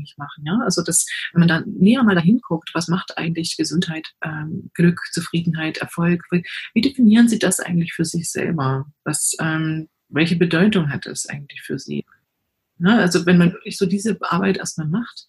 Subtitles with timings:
[0.00, 0.44] abhängig machen.
[0.44, 0.60] Ja?
[0.64, 5.00] Also das, wenn man da näher mal dahin guckt, was macht eigentlich Gesundheit, ähm, Glück,
[5.12, 6.24] Zufriedenheit, Erfolg?
[6.30, 8.86] Wie, wie, definieren Sie das eigentlich für sich selber?
[9.04, 12.04] Was, ähm, welche Bedeutung hat das eigentlich für Sie?
[12.78, 12.98] Ne?
[12.98, 15.26] Also wenn man wirklich so diese Arbeit erstmal macht,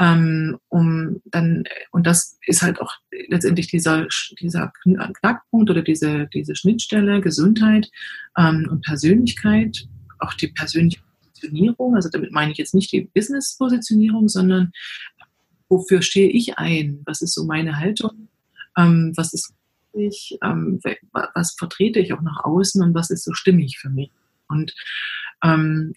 [0.00, 2.92] ähm, um dann, und das ist halt auch
[3.28, 4.06] letztendlich dieser,
[4.40, 7.88] dieser Knackpunkt oder diese, diese Schnittstelle Gesundheit
[8.36, 9.86] ähm, und Persönlichkeit,
[10.20, 10.98] auch die persönliche
[11.38, 14.72] Positionierung, also damit meine ich jetzt nicht die Business-Positionierung, sondern
[15.68, 17.02] wofür stehe ich ein?
[17.04, 18.28] Was ist so meine Haltung?
[18.76, 19.52] Ähm, was ist
[19.94, 20.80] ich, ähm,
[21.12, 24.10] was vertrete ich auch nach außen und was ist so stimmig für mich?
[24.48, 24.74] Und
[25.42, 25.92] ähm,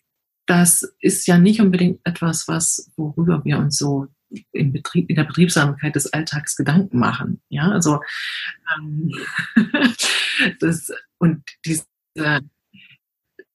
[0.46, 4.08] das ist ja nicht unbedingt etwas, was, worüber wir uns so
[4.54, 7.42] im Betrieb, in der Betriebsamkeit des Alltags Gedanken machen.
[7.50, 8.00] Ja, also
[8.78, 9.12] ähm,
[10.60, 11.86] das und diese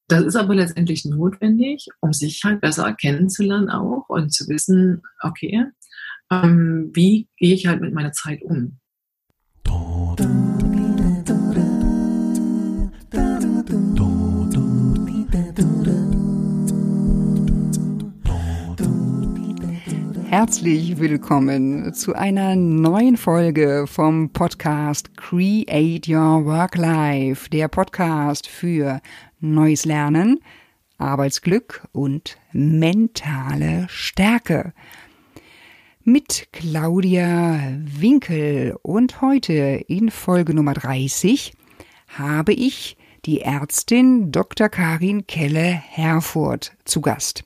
[0.09, 5.65] das ist aber letztendlich notwendig, um sich halt besser kennenzulernen auch und zu wissen, okay,
[6.30, 8.79] ähm, wie gehe ich halt mit meiner Zeit um?
[20.29, 29.01] Herzlich willkommen zu einer neuen Folge vom Podcast Create Your Work Life, der Podcast für
[29.40, 30.40] neues Lernen,
[30.98, 34.73] Arbeitsglück und mentale Stärke.
[36.04, 39.52] Mit Claudia Winkel und heute
[39.88, 41.52] in Folge Nummer 30
[42.09, 44.68] habe ich die Ärztin Dr.
[44.68, 47.45] Karin Kelle-Herfurth zu Gast.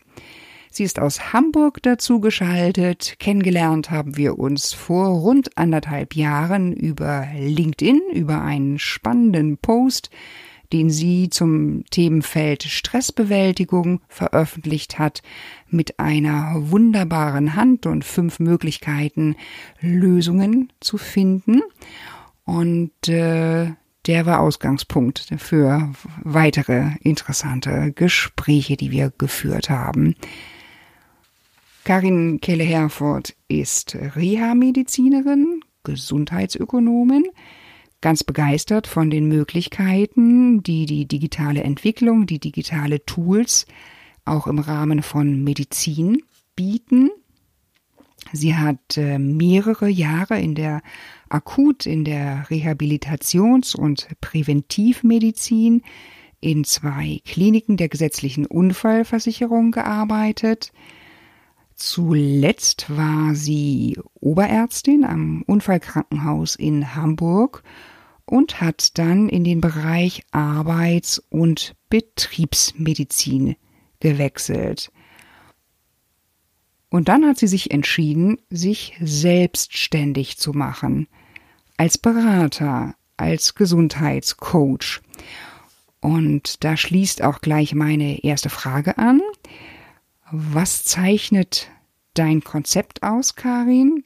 [0.70, 3.16] Sie ist aus Hamburg dazu geschaltet.
[3.18, 10.10] Kennengelernt haben wir uns vor rund anderthalb Jahren über LinkedIn, über einen spannenden Post,
[10.72, 15.22] den sie zum Themenfeld Stressbewältigung veröffentlicht hat,
[15.68, 19.36] mit einer wunderbaren Hand und fünf Möglichkeiten,
[19.80, 21.62] Lösungen zu finden.
[22.44, 23.72] Und äh,
[24.06, 25.92] der war Ausgangspunkt für
[26.22, 30.14] weitere interessante Gespräche, die wir geführt haben.
[31.84, 37.24] Karin Kehle-Herford ist Reha-Medizinerin, Gesundheitsökonomin,
[38.00, 43.66] ganz begeistert von den Möglichkeiten, die die digitale Entwicklung, die digitale Tools
[44.24, 46.22] auch im Rahmen von Medizin
[46.56, 47.10] bieten.
[48.32, 50.82] Sie hat äh, mehrere Jahre in der
[51.28, 55.82] Akut, in der Rehabilitations- und Präventivmedizin
[56.40, 60.72] in zwei Kliniken der gesetzlichen Unfallversicherung gearbeitet.
[61.74, 67.62] Zuletzt war sie Oberärztin am Unfallkrankenhaus in Hamburg
[68.30, 73.56] und hat dann in den Bereich Arbeits- und Betriebsmedizin
[73.98, 74.92] gewechselt.
[76.90, 81.08] Und dann hat sie sich entschieden, sich selbstständig zu machen,
[81.76, 85.00] als Berater, als Gesundheitscoach.
[86.00, 89.20] Und da schließt auch gleich meine erste Frage an.
[90.30, 91.68] Was zeichnet
[92.14, 94.04] dein Konzept aus, Karin?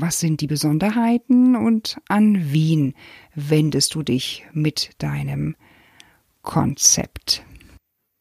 [0.00, 2.94] Was sind die Besonderheiten und an wen
[3.34, 5.56] wendest du dich mit deinem
[6.42, 7.44] Konzept?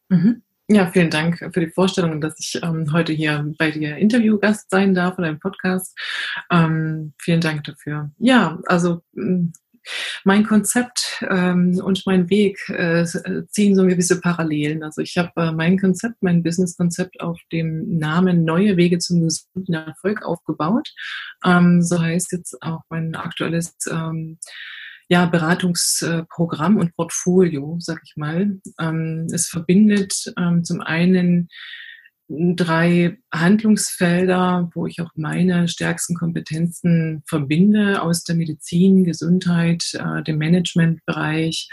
[0.10, 0.42] Mhm.
[0.70, 4.96] Ja, vielen Dank für die Vorstellung, dass ich ähm, heute hier bei dir Interviewgast sein
[4.96, 5.96] darf in deinem Podcast.
[6.52, 8.12] Ähm, vielen Dank dafür.
[8.18, 9.02] Ja, also
[10.24, 13.06] mein Konzept ähm, und mein Weg äh,
[13.50, 14.84] ziehen so gewisse Parallelen.
[14.84, 19.74] Also ich habe äh, mein Konzept, mein Business-Konzept auf dem Namen Neue Wege zum gesunden
[19.74, 20.90] Erfolg aufgebaut.
[21.46, 24.40] Ähm, so heißt jetzt auch mein aktuelles ähm,
[25.10, 28.60] ja, Beratungsprogramm und Portfolio, sag ich mal.
[28.80, 31.48] Ähm, es verbindet ähm, zum einen
[32.30, 40.38] drei Handlungsfelder, wo ich auch meine stärksten Kompetenzen verbinde aus der Medizin, Gesundheit, äh, dem
[40.38, 41.70] Managementbereich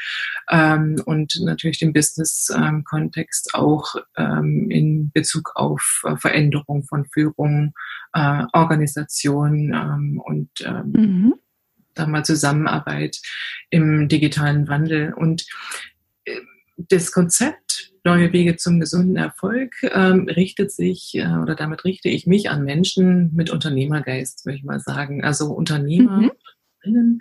[0.51, 7.75] ähm, und natürlich dem Business-Kontext ähm, auch ähm, in Bezug auf äh, Veränderung von Führung,
[8.13, 11.35] äh, Organisation ähm, und ähm, mhm.
[11.95, 13.21] da mal Zusammenarbeit
[13.71, 15.15] im digitalen Wandel.
[15.15, 15.47] Und
[16.77, 17.65] das Konzept
[18.07, 22.63] Neue Wege zum gesunden Erfolg ähm, richtet sich äh, oder damit richte ich mich an
[22.63, 25.25] Menschen mit Unternehmergeist, würde ich mal sagen.
[25.25, 26.31] Also Unternehmer,
[26.85, 27.21] mhm.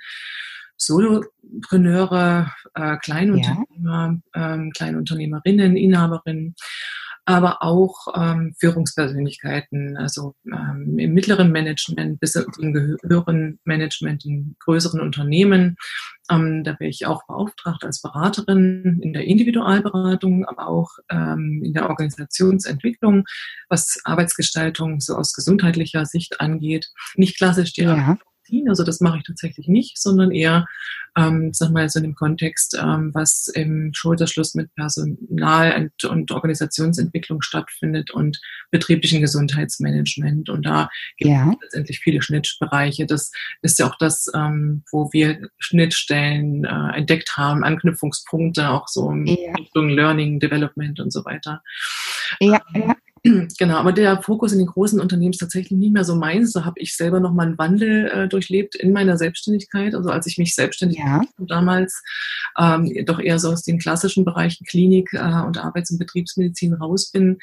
[0.75, 4.53] Solopreneure, äh, Kleinunternehmer, ja.
[4.55, 6.53] ähm, Kleinunternehmerinnen, Inhaberinnen,
[7.25, 14.99] aber auch ähm, Führungspersönlichkeiten, also ähm, im mittleren Management bis zum höheren Management in größeren
[14.99, 15.77] Unternehmen.
[16.29, 21.73] Ähm, da wäre ich auch beauftragt als Beraterin in der Individualberatung, aber auch ähm, in
[21.73, 23.23] der Organisationsentwicklung,
[23.69, 26.89] was Arbeitsgestaltung so aus gesundheitlicher Sicht angeht.
[27.15, 28.69] Nicht klassisch die ja ziehen.
[28.69, 30.65] Also das mache ich tatsächlich nicht, sondern eher,
[31.17, 36.31] ähm, sag mal, so in dem Kontext, ähm, was im Schulterschluss mit Personal- und, und
[36.31, 38.39] Organisationsentwicklung stattfindet und
[38.71, 40.49] betrieblichen Gesundheitsmanagement.
[40.49, 41.51] Und da gibt ja.
[41.51, 43.05] es letztendlich viele Schnittbereiche.
[43.05, 43.31] Das
[43.61, 49.27] ist ja auch das, ähm, wo wir Schnittstellen äh, entdeckt haben, Anknüpfungspunkte, auch so in
[49.27, 49.53] ja.
[49.57, 51.61] Richtung Learning, Development und so weiter.
[52.39, 52.95] Ja, ja.
[53.57, 56.51] Genau, aber der Fokus in den großen Unternehmen ist tatsächlich nicht mehr so meins.
[56.51, 59.95] Da habe ich selber nochmal einen Wandel äh, durchlebt in meiner Selbstständigkeit.
[59.95, 61.21] Also als ich mich selbstständig ja.
[61.37, 62.03] damals
[62.59, 67.11] ähm, doch eher so aus den klassischen Bereichen Klinik äh, und Arbeits- und Betriebsmedizin raus
[67.11, 67.37] bin,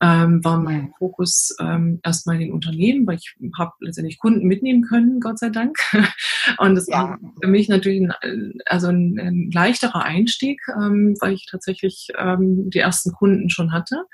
[0.00, 4.82] ähm, war mein Fokus ähm, erstmal in den Unternehmen, weil ich habe letztendlich Kunden mitnehmen
[4.82, 5.76] können, Gott sei Dank.
[6.58, 7.02] Und das ja.
[7.02, 12.70] war für mich natürlich ein, also ein, ein leichterer Einstieg, ähm, weil ich tatsächlich ähm,
[12.70, 14.04] die ersten Kunden schon hatte.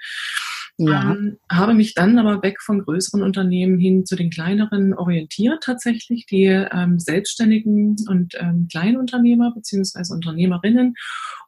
[0.89, 1.13] Ja.
[1.13, 6.27] Ähm, habe mich dann aber weg von größeren Unternehmen hin zu den kleineren orientiert tatsächlich,
[6.27, 10.95] die ähm, Selbstständigen und ähm, Kleinunternehmer beziehungsweise Unternehmerinnen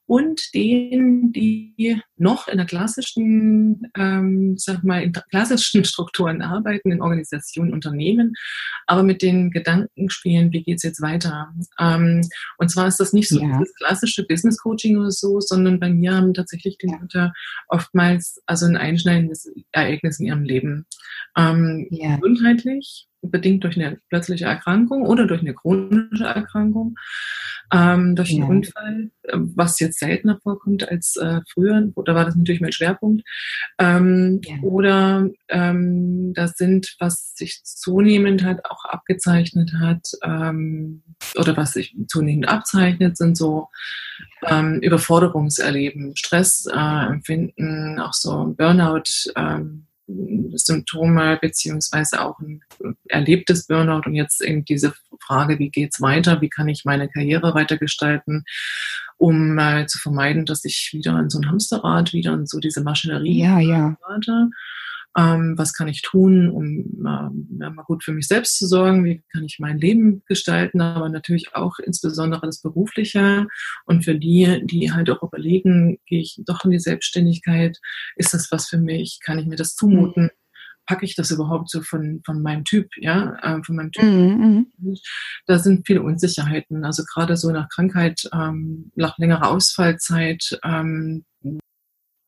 [0.06, 7.02] und denen, die noch in der klassischen, ähm, sag mal, in klassischen Strukturen arbeiten, in
[7.02, 8.34] Organisationen, Unternehmen,
[8.86, 11.52] aber mit den Gedanken spielen, wie geht's jetzt weiter?
[11.78, 12.20] Ähm,
[12.58, 13.58] und zwar ist das nicht so ja.
[13.58, 17.32] das klassische Business Coaching oder so, sondern bei mir haben tatsächlich die Leute
[17.68, 20.86] oftmals also ein einschneidendes Ereignis in ihrem Leben.
[21.36, 22.16] Ähm, ja.
[22.16, 26.96] Gesundheitlich, bedingt durch eine plötzliche Erkrankung oder durch eine chronische Erkrankung,
[27.72, 28.48] ähm, durch einen ja.
[28.48, 33.22] Unfall, äh, was jetzt seltener vorkommt als äh, früher, da war das natürlich mein Schwerpunkt.
[33.78, 34.56] Ähm, ja.
[34.62, 41.02] Oder ähm, das sind, was sich zunehmend halt auch abgezeichnet hat, ähm,
[41.36, 43.68] oder was sich zunehmend abzeichnet, sind so
[44.46, 49.30] ähm, Überforderungserleben, Stressempfinden, äh, auch so Burnout.
[49.36, 49.86] Ähm,
[50.54, 52.62] Symptome beziehungsweise auch ein
[53.08, 54.02] erlebtes Burnout.
[54.06, 58.44] Und jetzt eben diese Frage, wie geht's weiter, wie kann ich meine Karriere weitergestalten,
[59.18, 62.82] um äh, zu vermeiden, dass ich wieder in so ein Hamsterrad, wieder in so diese
[62.82, 63.96] Maschinerie ja, ja.
[65.16, 69.04] Ähm, was kann ich tun, um äh, mal gut für mich selbst zu sorgen?
[69.04, 70.80] Wie kann ich mein Leben gestalten?
[70.80, 73.46] Aber natürlich auch insbesondere das Berufliche.
[73.84, 77.78] Und für die, die halt auch überlegen, gehe ich doch in die Selbstständigkeit?
[78.16, 79.18] Ist das was für mich?
[79.22, 80.30] Kann ich mir das zumuten?
[80.86, 84.04] packe ich das überhaupt so von, von meinem Typ, ja, äh, von meinem Typ.
[84.04, 84.96] Mhm, mhm.
[85.46, 86.84] Da sind viele Unsicherheiten.
[86.84, 91.24] Also gerade so nach Krankheit, ähm, nach längerer Ausfallzeit, ähm,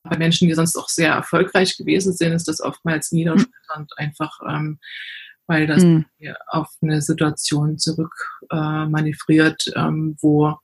[0.05, 3.97] bei Menschen, die sonst auch sehr erfolgreich gewesen sind, ist das oftmals niederschmetternd, mhm.
[3.97, 4.79] einfach ähm,
[5.47, 6.07] weil das mhm.
[6.47, 8.15] auf eine Situation zurück
[8.51, 10.57] äh, manövriert, ähm, wo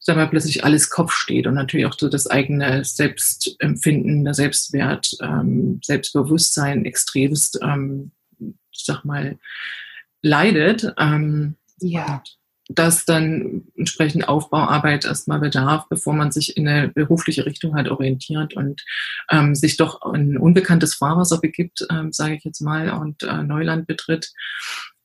[0.00, 5.16] sagen wir, plötzlich alles Kopf steht und natürlich auch so das eigene Selbstempfinden, der Selbstwert,
[5.20, 8.10] ähm, Selbstbewusstsein extremst, ähm,
[8.40, 9.38] ich sag mal,
[10.22, 10.92] leidet.
[10.98, 12.22] Ähm, ja
[12.74, 18.54] dass dann entsprechend Aufbauarbeit erstmal bedarf, bevor man sich in eine berufliche Richtung halt orientiert
[18.54, 18.84] und
[19.30, 23.86] ähm, sich doch ein unbekanntes Fahrwasser begibt, ähm, sage ich jetzt mal, und äh, Neuland
[23.86, 24.32] betritt.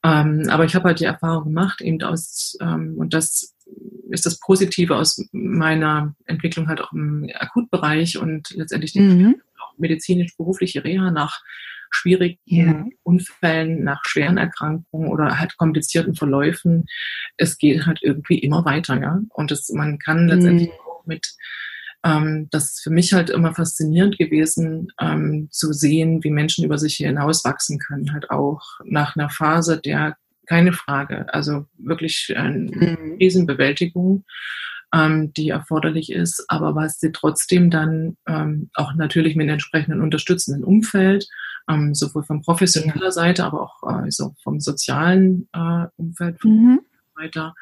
[0.03, 3.55] Ähm, aber ich habe halt die Erfahrung gemacht, eben aus, ähm, und das
[4.09, 9.41] ist das Positive aus meiner Entwicklung halt auch im Akutbereich und letztendlich die mhm.
[9.77, 11.41] medizinisch-berufliche Reha nach
[11.91, 12.85] schwierigen ja.
[13.03, 16.85] Unfällen, nach schweren Erkrankungen oder halt komplizierten Verläufen.
[17.37, 19.19] Es geht halt irgendwie immer weiter, ja.
[19.33, 20.75] Und es, man kann letztendlich mhm.
[20.85, 21.27] auch mit
[22.03, 26.77] ähm, das ist für mich halt immer faszinierend gewesen, ähm, zu sehen, wie Menschen über
[26.77, 30.15] sich hinaus wachsen können, halt auch nach einer Phase der
[30.45, 33.17] keine Frage, also wirklich eine mhm.
[33.19, 34.23] Riesenbewältigung
[34.93, 40.01] ähm, die erforderlich ist, aber was sie trotzdem dann ähm, auch natürlich mit einem entsprechenden
[40.01, 41.27] unterstützenden Umfeld
[41.69, 46.81] ähm, sowohl von professioneller Seite, aber auch äh, so vom sozialen äh, Umfeld mhm.
[47.15, 47.53] weiter,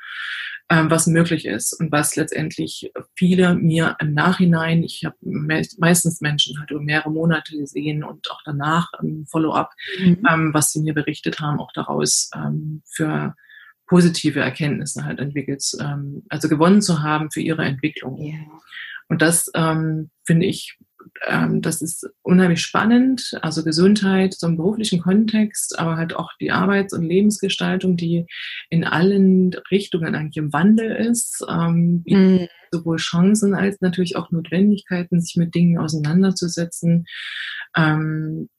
[0.70, 6.22] ähm, was möglich ist und was letztendlich viele mir im Nachhinein, ich habe me meistens
[6.22, 10.24] Menschen halt über mehrere Monate gesehen und auch danach im Follow-up, mhm.
[10.30, 13.36] ähm, was sie mir berichtet haben, auch daraus ähm, für
[13.88, 18.20] positive Erkenntnisse halt entwickelt, ähm, also gewonnen zu haben für ihre Entwicklung.
[18.20, 18.40] Yeah.
[19.08, 20.78] Und das ähm, finde ich
[21.28, 26.52] ähm, das ist unheimlich spannend, also Gesundheit so im beruflichen Kontext, aber halt auch die
[26.52, 28.26] Arbeits- und Lebensgestaltung, die
[28.70, 32.48] in allen Richtungen eigentlich im Wandel ist, ähm, mhm.
[32.72, 37.06] sowohl Chancen als natürlich auch Notwendigkeiten, sich mit Dingen auseinanderzusetzen,
[37.76, 38.50] ähm,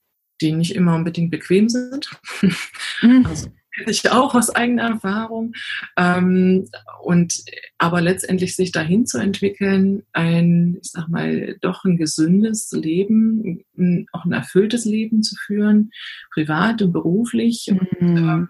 [0.40, 2.10] die nicht immer unbedingt bequem sind.
[3.02, 3.26] Mhm.
[3.26, 3.48] Also,
[3.86, 5.52] ich auch aus eigener Erfahrung.
[5.96, 6.68] Ähm,
[7.02, 7.42] und
[7.78, 14.06] aber letztendlich sich dahin zu entwickeln, ein, ich sag mal, doch ein gesündes Leben, ein,
[14.12, 15.90] auch ein erfülltes Leben zu führen,
[16.32, 17.70] privat und beruflich.
[17.70, 17.88] Mhm.
[18.00, 18.46] Und, äh,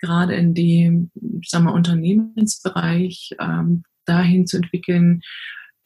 [0.00, 5.22] gerade in dem, ich sag mal, Unternehmensbereich ähm, dahin zu entwickeln,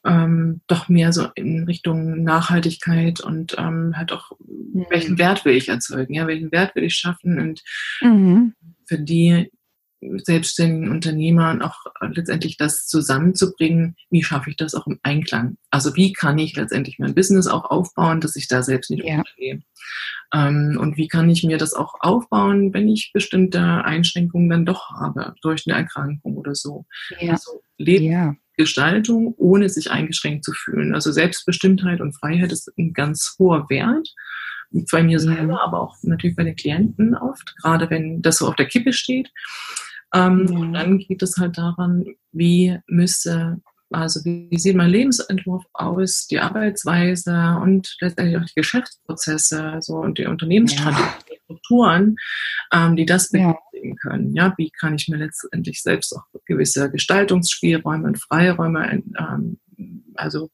[0.05, 4.87] ähm, doch mehr so in Richtung Nachhaltigkeit und ähm, halt auch, mhm.
[4.91, 7.63] welchen Wert will ich erzeugen, ja, welchen Wert will ich schaffen und
[8.01, 8.55] mhm.
[8.89, 9.51] Für die
[10.01, 15.57] selbstständigen Unternehmer und auch letztendlich das zusammenzubringen, wie schaffe ich das auch im Einklang?
[15.71, 19.19] Also wie kann ich letztendlich mein Business auch aufbauen, dass ich da selbst nicht ja.
[19.19, 19.61] untergehe?
[20.33, 24.91] Ähm, und wie kann ich mir das auch aufbauen, wenn ich bestimmte Einschränkungen dann doch
[24.91, 26.87] habe, durch eine Erkrankung oder so?
[27.19, 27.33] Ja.
[27.33, 28.37] Also Leben, ja.
[28.57, 30.95] Gestaltung, ohne sich eingeschränkt zu fühlen.
[30.95, 34.09] Also Selbstbestimmtheit und Freiheit ist ein ganz hoher Wert.
[34.91, 38.57] Bei mir selber, aber auch natürlich bei den Klienten oft, gerade wenn das so auf
[38.57, 39.31] der Kippe steht.
[40.15, 40.59] Ähm, ja.
[40.59, 43.61] Und dann geht es halt daran, wie müsste,
[43.91, 49.97] also wie, wie sieht mein Lebensentwurf aus, die Arbeitsweise und letztendlich auch die Geschäftsprozesse so,
[49.97, 51.37] und die Unternehmensstrategie, ja.
[51.45, 52.17] Strukturen,
[52.73, 54.35] ähm, die das ja legen können.
[54.35, 59.59] Ja, wie kann ich mir letztendlich selbst auch gewisse Gestaltungsspielräume und Freiräume ähm,
[60.15, 60.51] also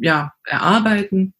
[0.00, 1.34] ja erarbeiten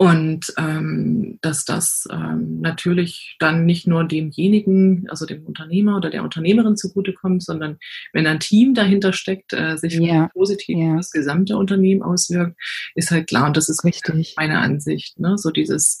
[0.00, 6.22] und ähm, dass das ähm, natürlich dann nicht nur demjenigen, also dem Unternehmer oder der
[6.24, 7.76] Unternehmerin zugutekommt, sondern
[8.14, 10.96] wenn ein Team dahinter steckt, äh, sich ja, positiv ja.
[10.96, 12.58] das gesamte Unternehmen auswirkt,
[12.94, 15.20] ist halt klar und das ist richtig meine Ansicht.
[15.20, 15.36] Ne?
[15.36, 16.00] So dieses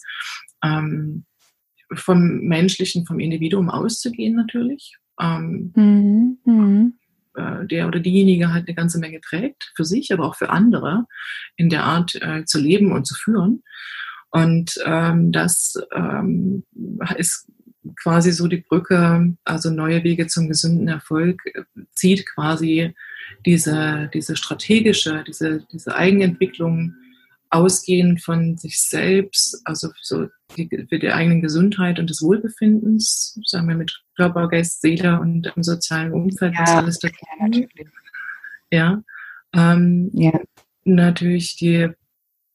[0.64, 1.26] ähm,
[1.92, 4.96] vom Menschlichen, vom Individuum auszugehen natürlich.
[5.20, 6.38] Ähm, mhm.
[6.46, 6.94] Mhm.
[7.34, 11.06] Äh, der oder diejenige halt eine ganze Menge trägt, für sich, aber auch für andere,
[11.56, 13.62] in der Art äh, zu leben und zu führen.
[14.30, 16.64] Und ähm, das ähm,
[17.16, 17.48] ist
[18.02, 21.40] quasi so die Brücke, also neue Wege zum gesunden Erfolg,
[21.94, 22.94] zieht quasi
[23.46, 26.94] diese, diese strategische, diese, diese Eigenentwicklung
[27.50, 33.68] ausgehend von sich selbst, also so die, für die eigene Gesundheit und des Wohlbefindens, sagen
[33.68, 37.88] wir mit Körper, Geist, Seele und im sozialen Umfeld, ja, was alles dazu ja, natürlich.
[38.70, 39.02] Ja,
[39.54, 40.40] ähm, ja.
[40.84, 41.90] Natürlich die,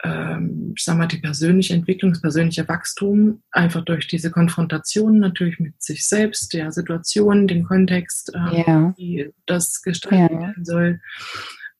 [0.04, 5.60] ähm, ich sag mal, die persönliche Entwicklung, das persönliche Wachstum, einfach durch diese Konfrontation natürlich
[5.60, 8.94] mit sich selbst, der Situation, dem Kontext, ähm, ja.
[8.98, 11.02] wie das gestaltet werden soll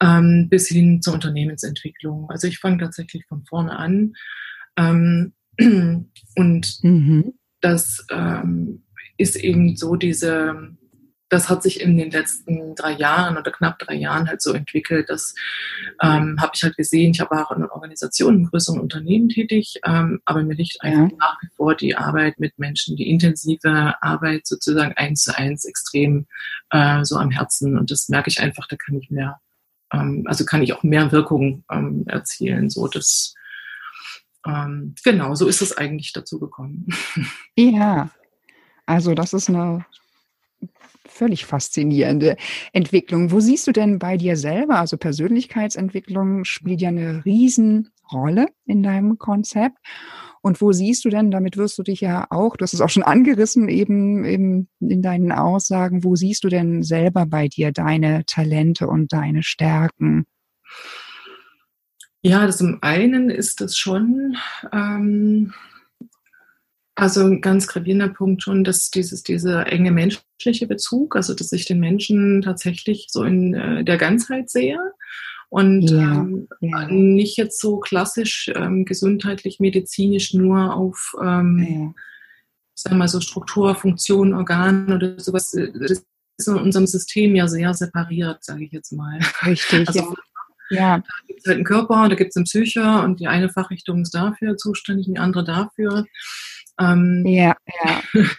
[0.06, 2.30] ähm, bis hin zur Unternehmensentwicklung.
[2.30, 4.14] Also ich fange tatsächlich von vorne an.
[4.78, 5.34] Ähm,
[6.36, 7.34] und mhm.
[7.62, 8.84] das ähm,
[9.18, 10.76] ist eben so diese,
[11.30, 15.10] das hat sich in den letzten drei Jahren oder knapp drei Jahren halt so entwickelt.
[15.10, 15.34] Das
[16.04, 17.12] ähm, habe ich halt gesehen.
[17.12, 21.18] Ich war auch in Organisationen, in größeren Unternehmen tätig, ähm, aber mir liegt einfach ja.
[21.18, 26.28] nach wie vor die Arbeit mit Menschen, die intensive Arbeit sozusagen eins zu eins extrem
[26.70, 27.78] äh, so am Herzen.
[27.80, 29.40] Und das merke ich einfach, da kann ich mehr
[29.90, 32.70] also kann ich auch mehr Wirkung ähm, erzielen.
[32.70, 33.34] So das
[34.46, 36.88] ähm, genau, so ist es eigentlich dazu gekommen.
[37.58, 38.10] Ja,
[38.86, 39.86] also das ist eine
[41.08, 42.36] völlig faszinierende
[42.74, 43.32] Entwicklung.
[43.32, 49.18] Wo siehst du denn bei dir selber, also Persönlichkeitsentwicklung spielt ja eine Riesenrolle in deinem
[49.18, 49.78] Konzept.
[50.46, 52.90] Und wo siehst du denn, damit wirst du dich ja auch, du hast es auch
[52.92, 58.26] schon angerissen eben, eben in deinen Aussagen, wo siehst du denn selber bei dir deine
[58.28, 60.28] Talente und deine Stärken?
[62.22, 64.38] Ja, das im einen ist es schon,
[64.72, 65.52] ähm,
[66.94, 71.66] also ein ganz gravierender Punkt schon, dass dieses, dieser enge menschliche Bezug, also dass ich
[71.66, 74.78] den Menschen tatsächlich so in äh, der Ganzheit sehe
[75.56, 76.86] und ja, ähm, ja.
[76.90, 81.94] nicht jetzt so klassisch ähm, gesundheitlich, medizinisch nur auf, ähm, ja.
[82.74, 85.52] sagen wir so Struktur, Funktion, Organ oder sowas.
[85.52, 86.04] Das
[86.38, 89.18] ist in unserem System ja sehr separiert, sage ich jetzt mal.
[89.46, 90.14] Richtig, also,
[90.72, 90.78] ja.
[90.78, 90.98] ja.
[90.98, 94.02] Da gibt es halt einen Körper, da gibt es einen Psyche und die eine Fachrichtung
[94.02, 96.06] ist dafür zuständig, die andere dafür.
[96.80, 98.02] Ähm, ja, ja.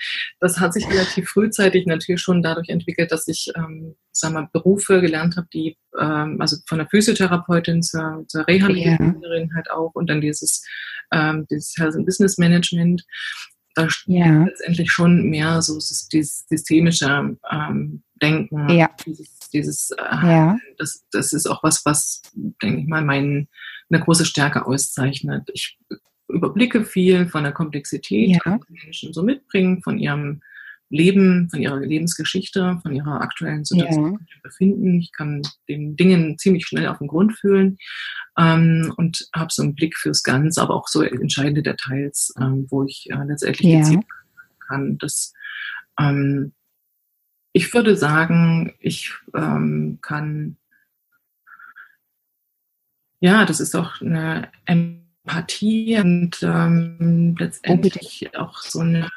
[0.40, 5.00] Das hat sich relativ frühzeitig natürlich schon dadurch entwickelt, dass ich ähm, sag mal, Berufe
[5.00, 9.54] gelernt habe, die ähm, also von der Physiotherapeutin zur, zur Rehabilitatorin ja.
[9.54, 10.64] halt auch und dann dieses,
[11.12, 13.04] ähm, dieses Health and Business Management.
[13.74, 14.44] Da ja.
[14.44, 18.88] letztendlich schon mehr so dieses systemische ähm, Denken, ja.
[19.04, 20.58] dieses, dieses äh, ja.
[20.78, 22.22] das, das ist auch was, was,
[22.62, 23.48] denke ich mal, mein
[23.90, 25.48] eine große Stärke auszeichnet.
[25.52, 25.78] Ich
[26.28, 28.58] überblicke viel von der Komplexität, Ja.
[28.68, 30.40] die Menschen so mitbringen, von ihrem
[30.88, 34.36] Leben, von ihrer Lebensgeschichte, von ihrer aktuellen Situation, Ja.
[34.44, 35.00] Befinden.
[35.00, 37.76] Ich kann den Dingen ziemlich schnell auf den Grund fühlen
[38.38, 42.84] ähm, und habe so einen Blick fürs Ganze, aber auch so entscheidende Details, ähm, wo
[42.84, 43.78] ich äh, letztendlich Ja.
[43.80, 44.04] gezielt
[44.68, 44.96] kann.
[44.98, 45.32] Das,
[45.98, 46.52] ähm,
[47.52, 50.56] ich würde sagen, ich ähm, kann,
[53.20, 54.50] ja, das ist auch eine
[55.26, 59.08] Empathie und ähm, letztendlich auch so eine,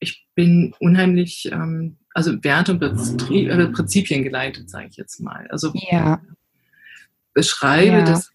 [0.00, 5.46] ich bin unheimlich, ähm, also Werte und Prinzip- äh, Prinzipien geleitet, sage ich jetzt mal.
[5.50, 6.20] Also Ja.
[7.34, 8.04] beschreibe, Ja.
[8.04, 8.30] dass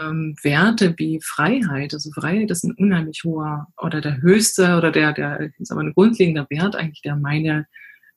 [0.00, 5.12] ähm, Werte wie Freiheit, also Freiheit ist ein unheimlich hoher oder der höchste oder der,
[5.14, 7.66] der ist aber ein grundlegender Wert eigentlich, der meine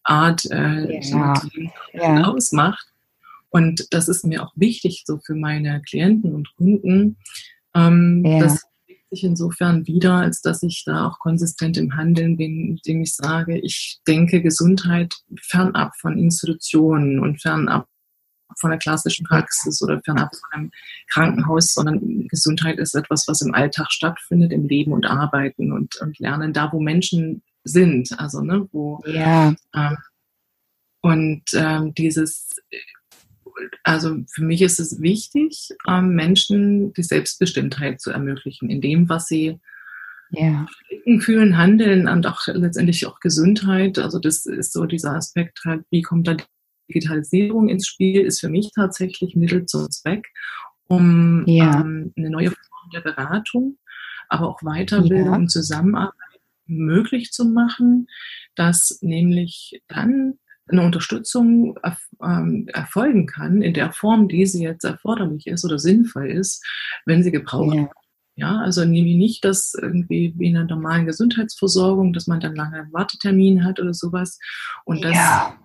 [0.03, 1.41] Art äh, Ja.
[1.93, 2.24] Ja.
[2.25, 2.86] ausmacht.
[3.50, 7.17] Und das ist mir auch wichtig, so für meine Klienten und Kunden.
[7.88, 8.39] Ähm, Ja.
[8.39, 13.01] Das legt sich insofern wieder, als dass ich da auch konsistent im Handeln bin, indem
[13.01, 17.88] ich sage, ich denke Gesundheit fernab von Institutionen und fernab
[18.59, 20.71] von der klassischen Praxis oder fernab von einem
[21.12, 26.17] Krankenhaus, sondern Gesundheit ist etwas, was im Alltag stattfindet, im Leben und Arbeiten und, und
[26.19, 29.55] Lernen, da wo Menschen sind, also ne, wo Ja.
[29.75, 29.98] ähm,
[31.01, 32.50] und ähm, dieses,
[33.84, 39.28] also für mich ist es wichtig, ähm, Menschen die Selbstbestimmtheit zu ermöglichen, in dem, was
[39.28, 39.60] sie
[40.32, 40.68] Ja.
[41.20, 43.98] fühlen, handeln und auch letztendlich auch Gesundheit.
[43.98, 46.38] Also das ist so dieser Aspekt halt, wie kommt da
[46.89, 50.28] Digitalisierung ins Spiel, ist für mich tatsächlich Mittel zum Zweck,
[50.88, 51.82] um Ja.
[51.82, 53.78] ähm, eine neue Form der Beratung,
[54.28, 55.36] aber auch Weiterbildung Ja.
[55.36, 56.13] und Zusammenarbeit
[56.68, 58.08] möglich zu machen,
[58.56, 60.38] dass nämlich dann
[60.71, 61.77] eine Unterstützung
[62.23, 66.63] ähm, erfolgen kann in der Form, die sie jetzt erforderlich ist oder sinnvoll ist,
[67.05, 67.89] wenn sie gebraucht Ja.
[68.35, 72.55] ja, also nehme ich nicht das irgendwie wie in einer normalen Gesundheitsversorgung, dass man dann
[72.55, 74.39] lange einen Wartetermin hat oder sowas.
[74.85, 75.55] Und das, ja.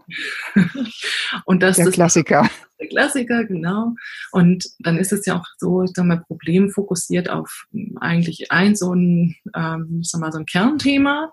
[1.45, 2.49] und das, Der Klassiker.
[2.81, 3.95] der Klassiker, genau.
[4.33, 7.67] Und dann ist es ja auch so, ich sag mal, problemfokussiert auf
[8.01, 11.33] eigentlich ein so ein, ähm, ich sag mal, so ein Kernthema.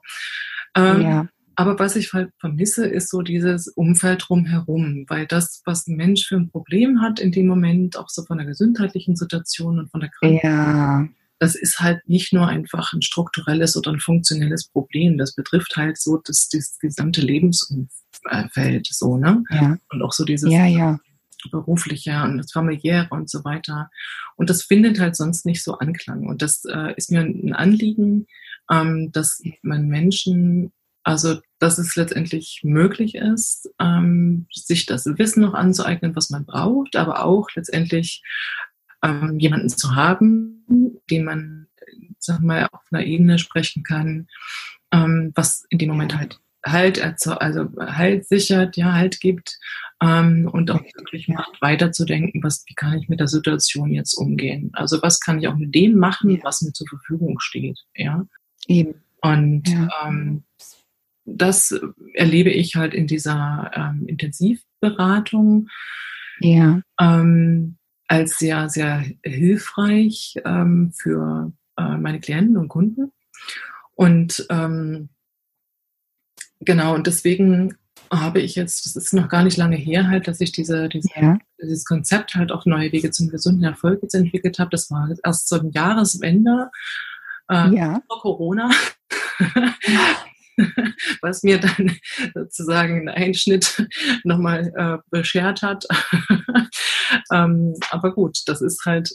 [0.76, 1.28] Ähm, Ja.
[1.62, 6.26] Aber was ich halt vermisse, ist so dieses Umfeld drumherum, weil das, was ein Mensch
[6.28, 10.02] für ein Problem hat in dem Moment, auch so von der gesundheitlichen Situation und von
[10.02, 11.08] der Krankheit, Ja.
[11.40, 15.18] das ist halt nicht nur einfach ein strukturelles oder ein funktionelles Problem.
[15.18, 19.44] Das betrifft halt so das, das gesamte Lebensumfeld, so, ne?
[19.50, 19.78] Ja.
[19.92, 21.00] Und auch so dieses Ja, ja.
[21.52, 23.90] berufliche und das familiäre und so weiter.
[24.36, 26.28] Und das findet halt sonst nicht so Anklang.
[26.28, 28.28] Und das äh, ist mir ein Anliegen,
[28.72, 30.72] ähm, dass man Menschen,
[31.04, 36.96] also dass es letztendlich möglich ist, ähm, sich das Wissen noch anzueignen, was man braucht,
[36.96, 38.24] aber auch letztendlich
[39.04, 40.66] ähm, jemanden zu haben,
[41.10, 41.68] den man,
[42.20, 44.28] sag mal, auf einer Ebene sprechen kann,
[44.92, 47.36] ähm, was in dem Moment halt Halt, also
[47.80, 49.58] Halt sichert, ja, Halt gibt
[50.00, 54.70] ähm, und auch wirklich macht, weiterzudenken, was, wie kann ich mit der Situation jetzt umgehen?
[54.74, 58.28] Also was kann ich auch mit dem machen, was mir zur Verfügung steht, ja.
[58.68, 58.94] Eben.
[59.22, 59.90] Und Ja.
[60.06, 60.44] ähm,
[61.26, 61.74] das
[62.14, 65.68] erlebe ich halt in dieser ähm, Intensivberatung
[66.40, 66.82] Ja.
[67.00, 73.12] ähm, als sehr, sehr hilfreich ähm, für äh, meine Klienten und Kunden.
[73.96, 75.10] Und ähm,
[76.60, 77.76] genau, und deswegen
[78.12, 81.08] habe ich jetzt, das ist noch gar nicht lange her, halt, dass ich diese, diese
[81.16, 81.38] Ja.
[81.62, 84.70] dieses Konzept halt auch neue Wege zum gesunden Erfolg jetzt entwickelt habe.
[84.72, 86.70] Das war erst so ein Jahreswende
[87.50, 88.02] äh, Ja.
[88.08, 88.70] vor Corona,
[91.22, 91.98] was mir dann
[92.34, 93.86] sozusagen einen Einschnitt
[94.24, 95.86] nochmal äh, beschert hat.
[97.32, 99.10] ähm, aber gut, das ist halt,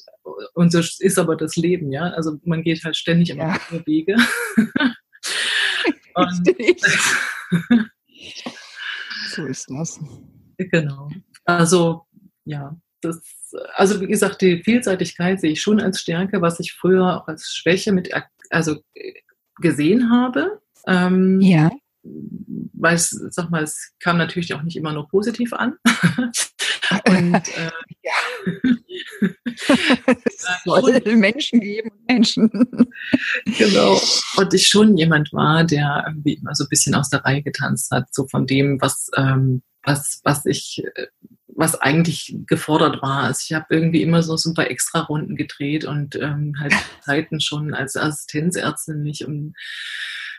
[0.54, 2.10] und so ist aber das Leben, ja.
[2.10, 3.60] Also man geht halt ständig immer Ja.
[3.70, 4.16] neue Wege.
[6.14, 6.56] und.
[9.30, 10.00] So ist das.
[10.58, 11.10] Genau.
[11.44, 12.06] Also,
[12.44, 13.20] ja, das,
[13.74, 17.54] also wie gesagt, die Vielseitigkeit sehe ich schon als Stärke, was ich früher auch als
[17.54, 18.10] Schwäche mit,
[18.50, 19.12] also äh,
[19.60, 20.60] gesehen habe.
[20.86, 21.70] Ähm, Ja.
[22.72, 25.74] Weil es, sag mal, es kam natürlich auch nicht immer nur positiv an.
[27.08, 27.70] Und äh,
[30.24, 32.50] Es soll Menschen geben und Menschen.
[33.58, 34.00] Genau.
[34.36, 37.90] Und ich schon jemand war, der irgendwie immer so ein bisschen aus der Reihe getanzt
[37.90, 41.06] hat, so von dem, was, ähm, was, was ich, äh,
[41.48, 43.24] was eigentlich gefordert war.
[43.24, 47.96] Also ich habe irgendwie immer so super Extra-Runden gedreht und ähm, halt Zeiten schon als
[47.96, 49.54] Assistenzärztin mich um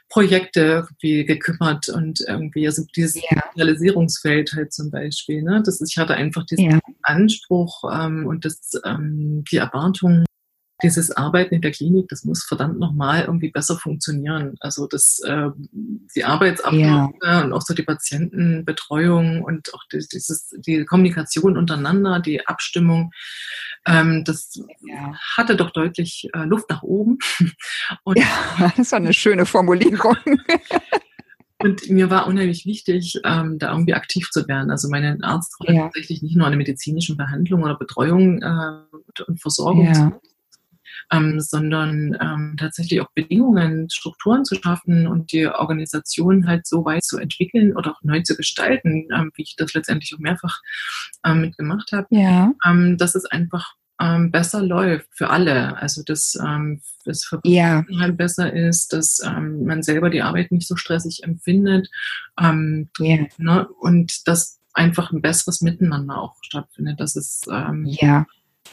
[0.09, 3.41] Projekte irgendwie gekümmert und irgendwie, also dieses Ja.
[3.55, 5.61] Digitalisierungsfeld halt zum Beispiel, ne?
[5.65, 6.79] Das ist, ich hatte einfach diesen Ja.
[7.03, 10.23] Anspruch ähm, und das, ähm, die Erwartung,
[10.83, 14.55] dieses Arbeiten in der Klinik, das muss verdammt nochmal irgendwie besser funktionieren.
[14.59, 15.49] Also das, äh,
[16.15, 17.41] die Arbeitsabläufe ja.
[17.41, 23.11] und auch so die Patientenbetreuung und auch die, dieses, die Kommunikation untereinander, die Abstimmung,
[23.87, 25.13] ähm, das ja.
[25.35, 27.17] hatte doch deutlich äh, Luft nach oben.
[28.03, 30.17] Und, ja, das war eine schöne Formulierung.
[31.59, 34.69] Und mir war unheimlich wichtig, ähm, da irgendwie aktiv zu werden.
[34.69, 35.83] Also meine Arztrolle ja.
[35.83, 40.19] tatsächlich nicht nur eine medizinische Behandlung oder Betreuung äh, und Versorgung ja
[41.11, 47.05] ähm, sondern ähm, tatsächlich auch Bedingungen, Strukturen zu schaffen und die Organisation halt so weit
[47.05, 50.59] zu entwickeln oder auch neu zu gestalten, ähm, wie ich das letztendlich auch mehrfach
[51.25, 52.51] ähm, mitgemacht habe, ja.
[52.65, 55.77] ähm, dass es einfach ähm, besser läuft für alle.
[55.77, 57.85] Also dass ähm, das Verbrauchen ja.
[57.99, 61.89] halt besser ist, dass ähm, man selber die Arbeit nicht so stressig empfindet
[62.39, 63.25] ähm, ja.
[63.37, 63.67] ne?
[63.79, 66.99] und dass einfach ein besseres Miteinander auch stattfindet.
[66.99, 68.25] Dass es ähm, ja.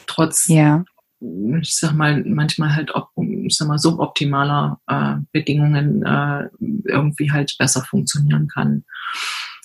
[0.05, 0.83] trotz ja
[1.19, 6.49] ich sag mal, manchmal halt ob, ich sag mal, suboptimaler äh, Bedingungen äh,
[6.85, 8.83] irgendwie halt besser funktionieren kann.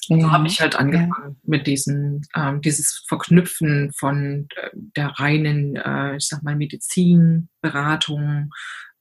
[0.09, 1.37] Ja, so habe ich halt angefangen ja.
[1.45, 8.51] mit diesen, ähm, dieses Verknüpfen von äh, der reinen, äh, ich sag mal, Medizin, Beratung,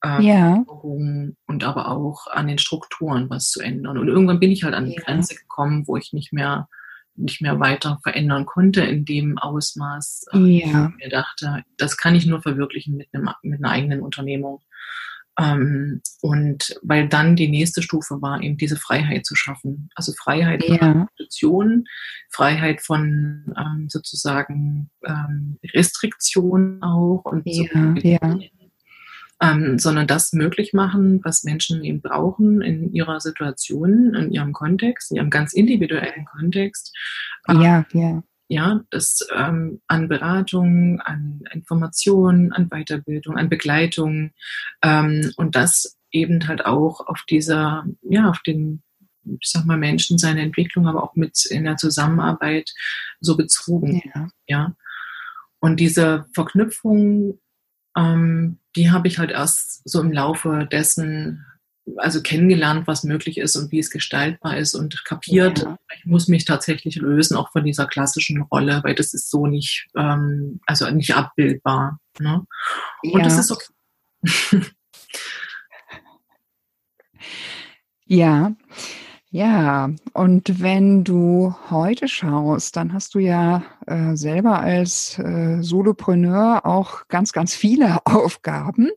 [0.03, 0.63] äh, ja.
[0.67, 3.97] und aber auch an den Strukturen was zu ändern.
[3.97, 6.67] Und irgendwann bin ich halt an die Grenze gekommen, wo ich nicht mehr
[7.19, 10.25] nicht mehr weiter verändern konnte in dem Ausmaß.
[10.33, 10.91] Äh, ja.
[10.97, 14.61] Ich mir dachte, das kann ich nur verwirklichen mit, einem, mit einer eigenen Unternehmung.
[15.39, 19.89] Ähm, und weil dann die nächste Stufe war, eben diese Freiheit zu schaffen.
[19.95, 20.91] Also Freiheit von ja.
[20.91, 21.85] Institutionen,
[22.29, 28.39] Freiheit von ähm, sozusagen ähm, Restriktionen auch und ja, so ja
[29.41, 35.11] ähm, sondern das möglich machen, was Menschen eben brauchen in ihrer Situation, in ihrem Kontext,
[35.11, 36.95] in ihrem ganz individuellen Kontext.
[37.47, 38.23] Ähm, ja, ja.
[38.51, 44.31] Ja, das ähm, an Beratung, an Informationen, an Weiterbildung, an Begleitung
[44.81, 48.81] ähm, und das eben halt auch auf dieser, ja, auf den
[49.23, 52.71] ich sag mal, Menschen seine Entwicklung, aber auch mit in der Zusammenarbeit
[53.19, 54.01] so bezogen.
[54.15, 54.27] Ja.
[54.47, 54.75] ja.
[55.59, 57.39] Und diese Verknüpfung
[57.97, 61.45] ähm, die habe ich halt erst so im Laufe dessen,
[61.97, 65.77] also kennengelernt, was möglich ist und wie es gestaltbar ist und kapiert, ja.
[65.97, 69.87] ich muss mich tatsächlich lösen, auch von dieser klassischen Rolle, weil das ist so nicht,
[69.95, 71.99] ähm, also nicht abbildbar.
[72.19, 72.45] Ne?
[73.03, 73.23] Und ja.
[73.23, 73.73] das ist okay.
[78.05, 78.55] ja.
[79.31, 86.65] Ja, und wenn du heute schaust, dann hast du ja äh, selber als äh, Solopreneur
[86.65, 88.89] auch ganz, ganz viele Aufgaben,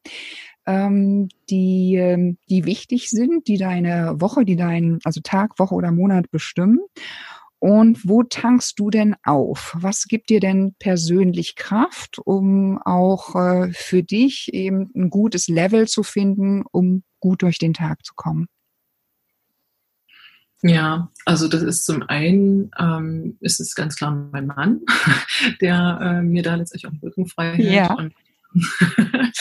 [0.67, 5.93] ähm, die, ähm, die wichtig sind, die deine Woche, die deinen, also Tag, Woche oder
[5.93, 6.79] Monat bestimmen.
[7.59, 9.77] Und wo tankst du denn auf?
[9.79, 15.87] Was gibt dir denn persönlich Kraft, um auch äh, für dich eben ein gutes Level
[15.89, 18.49] zu finden, um gut durch den Tag zu kommen?
[20.63, 24.81] Ja, also das ist zum einen, ähm, ist es ganz klar mein Mann,
[25.61, 27.73] der äh, mir da letztlich auch den Rücken frei hält.
[27.73, 27.95] Ja.
[27.95, 28.15] Und,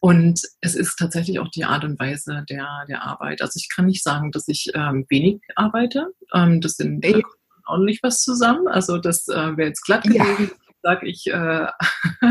[0.00, 3.42] und, es ist tatsächlich auch die Art und Weise der, der Arbeit.
[3.42, 6.08] Also ich kann nicht sagen, dass ich ähm, wenig arbeite.
[6.34, 7.22] Ähm, das sind äh,
[7.66, 8.66] ordentlich was zusammen.
[8.66, 10.50] Also das äh, wäre jetzt glatt gewesen.
[10.50, 10.56] Ja.
[10.82, 11.66] Sag ich, äh,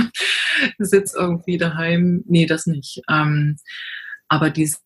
[0.79, 2.23] sitze irgendwie daheim.
[2.27, 3.01] Nee, das nicht.
[3.09, 3.57] Ähm,
[4.27, 4.77] aber diese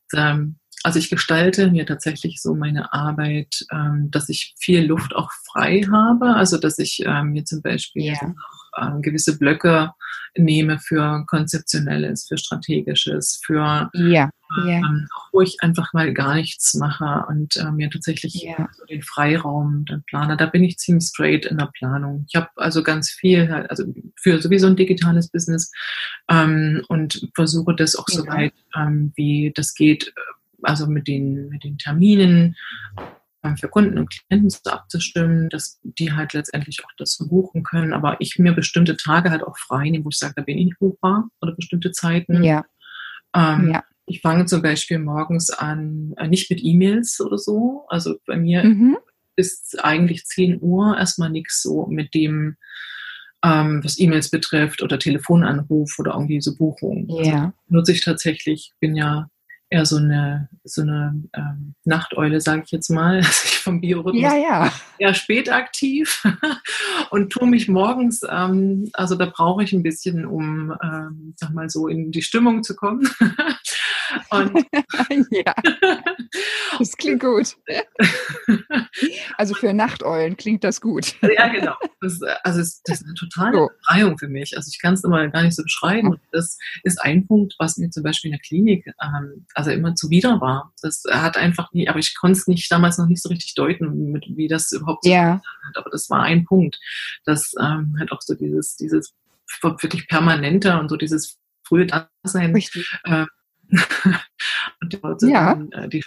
[0.83, 5.81] also ich gestalte mir tatsächlich so meine Arbeit, ähm, dass ich viel Luft auch frei
[5.89, 6.35] habe.
[6.35, 8.33] Also dass ich ähm, mir zum Beispiel yeah.
[8.73, 9.91] auch, äh, gewisse Blöcke
[10.35, 14.29] nehme für Konzeptionelles, für Strategisches, für ja,
[14.65, 14.77] ja.
[14.77, 18.69] Ähm, wo ich einfach mal gar nichts mache und äh, mir tatsächlich ja.
[18.73, 20.37] so den Freiraum dann plane.
[20.37, 22.25] Da bin ich ziemlich straight in der Planung.
[22.27, 23.83] Ich habe also ganz viel, halt, also
[24.19, 25.71] für sowieso ein digitales Business
[26.29, 30.13] ähm, und versuche das auch so weit, ähm, wie das geht,
[30.63, 32.55] also mit den, mit den Terminen
[33.43, 37.93] ähm, für Kunden und Klienten so abzustimmen, dass die halt letztendlich auch das buchen können.
[37.93, 40.65] Aber ich mir bestimmte Tage halt auch frei nehme, wo ich sage, da bin ich
[40.65, 42.43] nicht buchbar oder bestimmte Zeiten.
[42.43, 42.65] Ja.
[43.35, 43.83] Ähm, ja.
[44.05, 47.85] Ich fange zum Beispiel morgens an, äh, nicht mit E-Mails oder so.
[47.89, 48.97] Also bei mir mhm.
[49.35, 52.57] ist eigentlich 10 Uhr erstmal nichts so mit dem,
[53.43, 57.09] ähm, was E-Mails betrifft oder Telefonanruf oder irgendwie so Buchungen.
[57.09, 57.43] Ja.
[57.43, 59.29] Also nutze ich tatsächlich, bin ja
[59.73, 63.21] eher so eine, so eine ähm, Nachteule, sage ich jetzt mal.
[63.33, 64.73] Also ich vom Biorhythmus ja, ja.
[64.99, 66.23] eher spät aktiv
[67.09, 71.69] und tue mich morgens, ähm, also da brauche ich ein bisschen, um, ähm, sag mal
[71.69, 73.09] so, in die Stimmung zu kommen.
[74.29, 74.65] Und
[75.31, 75.53] ja,
[76.79, 77.57] das klingt gut.
[79.37, 81.15] Also für Nachteulen klingt das gut.
[81.21, 81.75] Ja, genau.
[82.01, 83.69] Das, also das ist eine totale so.
[83.79, 84.55] Befreiung für mich.
[84.55, 86.11] Also ich kann es immer gar nicht so beschreiben.
[86.11, 89.95] Und das ist ein Punkt, was mir zum Beispiel in der Klinik ähm, also immer
[89.95, 90.73] zuwider war.
[90.81, 94.11] Das hat einfach nie, aber ich konnte es nicht damals noch nicht so richtig deuten,
[94.11, 95.41] mit, wie das überhaupt so ja.
[95.67, 95.77] hat.
[95.77, 96.79] Aber das war ein Punkt,
[97.25, 99.13] dass ähm, halt auch so dieses, dieses
[99.61, 102.53] wirklich permanente und so dieses frühe Dasein.
[102.53, 102.91] Richtig.
[103.03, 103.25] Äh,
[105.21, 105.61] ja.
[105.71, 106.03] Äh, die,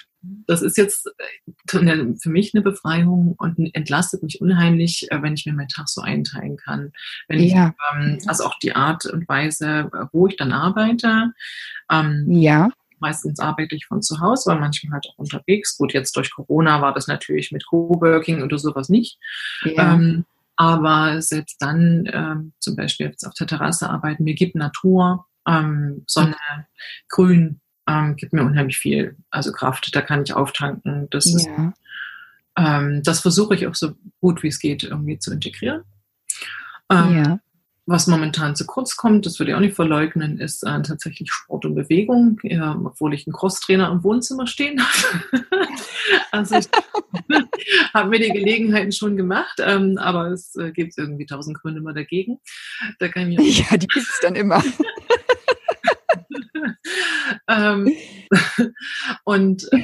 [0.46, 5.46] das ist jetzt äh, für mich eine Befreiung und entlastet mich unheimlich, äh, wenn ich
[5.46, 6.92] mir meinen Tag so einteilen kann.
[7.29, 7.68] Wenn ja.
[7.68, 11.33] ich, ähm, also auch die Art und Weise, wo ich dann arbeite.
[11.90, 12.70] Ähm, ja.
[12.98, 15.76] Meistens arbeite ich von zu Hause, aber manchmal halt auch unterwegs.
[15.76, 19.18] Gut, jetzt durch Corona war das natürlich mit Coworking oder sowas nicht.
[19.64, 19.94] Ja.
[19.94, 20.24] Ähm,
[20.57, 26.02] aber selbst dann, ähm, zum Beispiel jetzt auf der Terrasse arbeiten, mir gibt Natur, ähm,
[26.06, 26.37] Sonne,
[27.09, 31.09] Grün, ähm, gibt mir unheimlich viel, also Kraft, da kann ich auftanken.
[31.11, 31.72] Das, ja.
[32.56, 35.82] ähm, das versuche ich auch so gut wie es geht irgendwie zu integrieren.
[36.90, 37.40] Ähm, ja.
[37.88, 41.66] Was momentan zu kurz kommt, das würde ich auch nicht verleugnen, ist äh, tatsächlich Sport
[41.66, 45.44] und Bewegung, ja, obwohl ich einen Crosstrainer im Wohnzimmer stehen habe.
[46.32, 46.66] also ich
[47.94, 51.92] habe mir die Gelegenheiten schon gemacht, ähm, aber es äh, gibt irgendwie tausend Gründe immer
[51.92, 52.40] dagegen.
[52.98, 54.61] Da kann ich ja, die gibt es dann immer.
[57.49, 57.90] ähm,
[59.25, 59.83] und äh,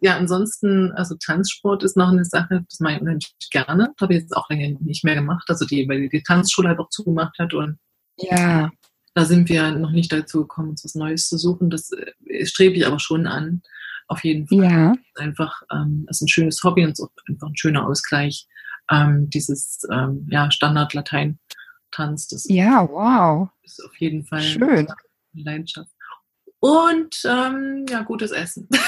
[0.00, 3.92] ja, ansonsten, also Tanzsport ist noch eine Sache, das mache ich unheimlich gerne.
[4.00, 6.90] Habe ich jetzt auch länger nicht mehr gemacht, also die, weil die Tanzschule halt auch
[6.90, 7.78] zugemacht hat und
[8.18, 8.70] ja.
[9.14, 11.70] da sind wir noch nicht dazu gekommen, uns was Neues zu suchen.
[11.70, 13.62] Das äh, strebe ich aber schon an,
[14.08, 14.70] auf jeden Fall.
[14.70, 14.94] Ja.
[15.16, 18.46] Einfach, ähm, ist ein schönes Hobby und einfach ein schöner Ausgleich.
[18.90, 23.48] Ähm, dieses ähm, ja, Standard-Latein-Tanz, das ja, wow.
[23.62, 24.88] ist auf jeden Fall Schön.
[25.34, 25.90] Leidenschaft
[26.60, 28.68] und ähm, ja, gutes Essen.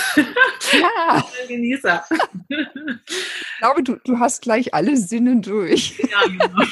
[0.72, 1.22] Ja.
[1.48, 2.02] Genießer.
[2.48, 5.98] Ich glaube, du, du hast gleich alle Sinnen durch.
[6.10, 6.64] Ja, genau.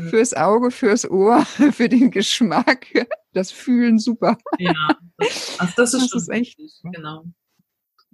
[0.10, 2.88] fürs Auge, fürs Ohr, für den Geschmack,
[3.32, 4.36] das Fühlen super.
[4.58, 4.72] Ja,
[5.58, 6.58] also das ist, das ist echt.
[6.82, 7.26] Genau.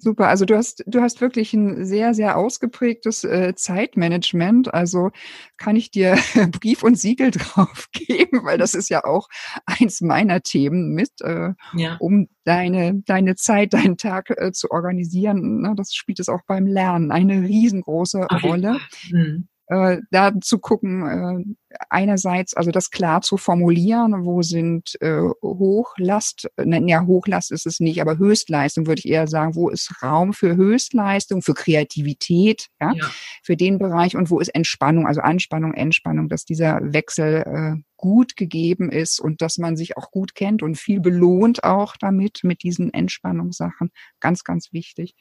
[0.02, 4.74] Super, also du hast, du hast wirklich ein sehr, sehr ausgeprägtes äh, Zeitmanagement.
[4.74, 5.10] Also
[5.58, 6.16] kann ich dir
[6.60, 9.28] Brief und Siegel drauf geben, weil das ist ja auch
[9.64, 11.98] eins meiner Themen mit, äh, ja.
[12.00, 15.60] um deine, deine Zeit, deinen Tag äh, zu organisieren.
[15.60, 15.74] Ne?
[15.76, 18.48] Das spielt es auch beim Lernen eine riesengroße okay.
[18.48, 18.80] Rolle.
[19.08, 25.22] Mhm äh, da zu gucken, äh, einerseits also das klar zu formulieren, wo sind äh,
[25.42, 30.02] Hochlast, äh, ja Hochlast ist es nicht, aber Höchstleistung würde ich eher sagen, wo ist
[30.02, 33.10] Raum für Höchstleistung, für Kreativität, ja, ja.
[33.42, 38.36] für den Bereich und wo ist Entspannung, also Anspannung, Entspannung, dass dieser Wechsel äh, gut
[38.36, 42.62] gegeben ist und dass man sich auch gut kennt und viel belohnt auch damit, mit
[42.62, 43.90] diesen Entspannungssachen.
[44.20, 45.14] Ganz, ganz wichtig.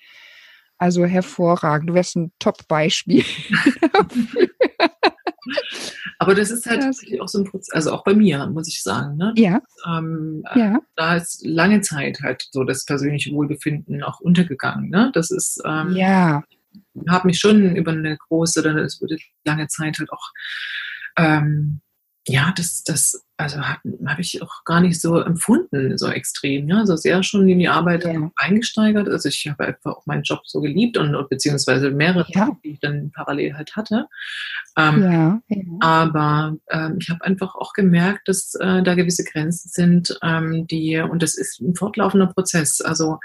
[0.81, 1.91] Also hervorragend.
[1.91, 3.23] Du wärst ein Top-Beispiel.
[6.17, 8.81] Aber das ist halt das auch so ein Prozess, also auch bei mir, muss ich
[8.81, 9.15] sagen.
[9.15, 9.31] Ne?
[9.37, 9.61] Ja.
[9.87, 10.79] Ähm, ja.
[10.95, 14.89] Da ist lange Zeit halt so das persönliche Wohlbefinden auch untergegangen.
[14.89, 15.11] Ne?
[15.13, 16.41] Das ist, ähm, ja.
[17.07, 20.31] habe mich schon über eine große, oder es wurde lange Zeit halt auch,
[21.15, 21.81] ähm,
[22.27, 26.69] ja, das, das, also habe hab ich auch gar nicht so empfunden, so extrem.
[26.69, 26.77] Ja?
[26.77, 28.29] Also sehr schon in die Arbeit ja.
[28.35, 29.09] eingesteigert.
[29.09, 32.55] Also ich habe einfach auch meinen Job so geliebt und beziehungsweise mehrere, ja.
[32.63, 34.07] die ich dann parallel halt hatte.
[34.77, 35.63] Ähm, ja, ja.
[35.79, 40.97] Aber ähm, ich habe einfach auch gemerkt, dass äh, da gewisse Grenzen sind, ähm, die,
[40.99, 42.81] und das ist ein fortlaufender Prozess.
[42.81, 43.17] Also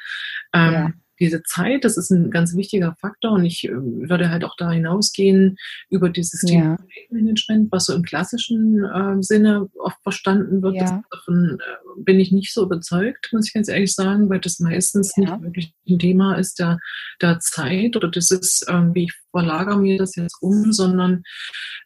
[0.55, 4.57] ähm, diese Zeit, das ist ein ganz wichtiger Faktor und ich äh, würde halt auch
[4.57, 5.57] da hinausgehen
[5.89, 6.79] über dieses Thema
[7.11, 10.77] Management, was so im klassischen äh, Sinne oft verstanden wird.
[10.77, 11.03] Ja.
[11.11, 15.13] Davon äh, bin ich nicht so überzeugt, muss ich ganz ehrlich sagen, weil das meistens
[15.17, 15.37] ja.
[15.37, 16.79] nicht wirklich ein Thema ist der,
[17.21, 21.23] der Zeit oder das ist irgendwie, ich verlagere mir das jetzt um, sondern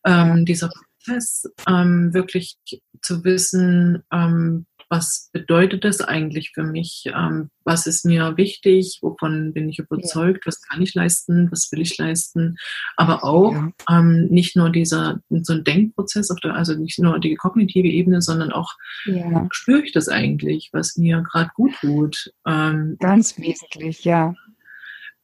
[0.05, 2.57] ähm, dieser Prozess, ähm, wirklich
[3.03, 7.05] zu wissen, ähm, was bedeutet das eigentlich für mich?
[7.07, 8.99] Ähm, was ist mir wichtig?
[9.03, 10.47] Wovon bin ich überzeugt?
[10.47, 11.49] Was kann ich leisten?
[11.53, 12.57] Was will ich leisten?
[12.97, 13.73] Aber auch ja.
[13.89, 18.21] ähm, nicht nur dieser so ein Denkprozess, auf der, also nicht nur die kognitive Ebene,
[18.21, 18.75] sondern auch
[19.05, 19.47] ja.
[19.53, 22.33] spüre ich das eigentlich, was mir gerade gut tut.
[22.45, 24.35] Ähm, Ganz wesentlich, ja.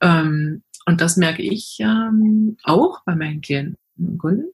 [0.01, 4.53] Ähm, und das merke ich ähm, auch bei meinen Klienten und Kunden,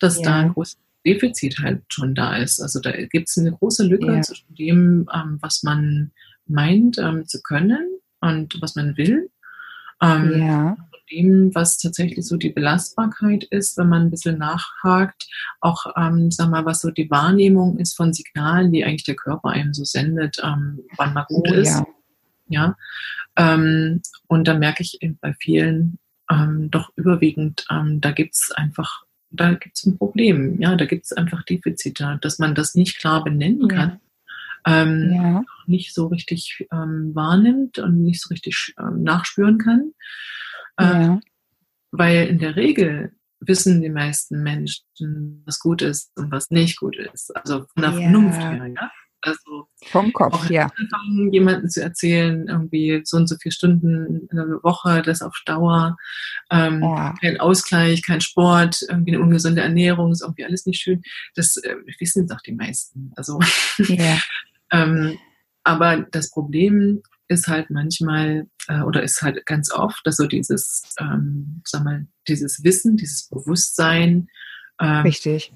[0.00, 2.60] dass da ein großes Defizit halt schon da ist.
[2.60, 4.22] Also da gibt es eine große Lücke Ja.
[4.22, 6.12] zwischen dem, ähm, was man
[6.46, 9.30] meint ähm, zu können und was man will.
[10.02, 10.76] Ähm, Ja.
[11.12, 15.28] dem, was tatsächlich so die Belastbarkeit ist, wenn man ein bisschen nachhakt,
[15.60, 19.50] auch, ähm, sag mal, was so die Wahrnehmung ist von Signalen, die eigentlich der Körper
[19.50, 21.74] einem so sendet, ähm, wann man gut oh, ist.
[21.74, 21.86] Ja.
[22.48, 22.76] ja?
[23.36, 25.98] Ähm, und da merke ich eben bei vielen
[26.30, 29.03] ähm, doch überwiegend, ähm, da gibt's einfach,
[29.36, 30.60] da gibt's ein Problem.
[30.60, 33.90] Ja, da gibt's einfach Defizite, dass man das nicht klar benennen kann.
[33.90, 34.00] Ja
[34.66, 35.44] ähm, ja.
[35.66, 39.92] nicht so richtig ähm, wahrnimmt und nicht so richtig ähm, nachspüren kann.
[40.78, 41.20] Äh, ja.
[41.90, 46.96] Weil in der Regel wissen die meisten Menschen, was gut ist und was nicht gut
[46.96, 47.34] ist.
[47.36, 47.92] Also von der.
[47.92, 48.90] Vernunft her, ja.
[49.26, 50.70] Also vom Kopf, ja.
[51.30, 55.96] Jemanden zu erzählen, irgendwie so und so viele Stunden in der Woche, das auf Dauer,
[56.50, 57.14] ähm, ja.
[57.20, 61.02] kein Ausgleich, kein Sport, irgendwie eine ungesunde Ernährung, ist irgendwie alles nicht schön.
[61.34, 63.12] Das äh, wissen doch die meisten.
[63.16, 63.38] Also
[63.78, 64.18] ja.
[64.72, 65.18] Ähm,
[65.62, 70.94] aber das Problem ist halt manchmal äh, oder ist halt ganz oft, dass so dieses,
[70.98, 74.28] ähm, sag mal, dieses Wissen, dieses Bewusstsein
[74.80, 75.52] ähm, Richtig.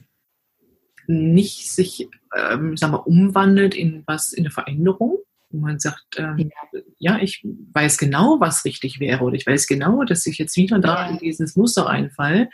[1.07, 5.19] nicht sich, ähm, sag mal, umwandelt in was, in eine Veränderung,
[5.51, 6.81] wo man sagt, ähm, ja.
[6.99, 7.19] ja.
[7.21, 11.07] ich weiß genau, was richtig wäre oder ich weiß genau, dass ich jetzt wieder da
[11.07, 11.11] ja.
[11.11, 12.51] in dieses Muster reinfall,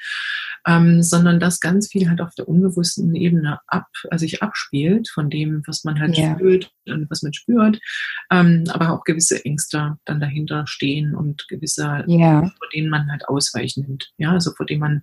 [0.66, 5.28] ähm, sondern dass ganz viel halt auf der unbewussten Ebene ab, also sich abspielt von
[5.28, 6.36] dem, was man halt ja.
[6.36, 7.80] fühlt und was man spürt,
[8.30, 12.04] ähm, aber auch gewisse Ängste dann dahinter stehen und gewisse,
[12.58, 15.02] vor denen man halt ausweichen nimmt, ja, also vor denen man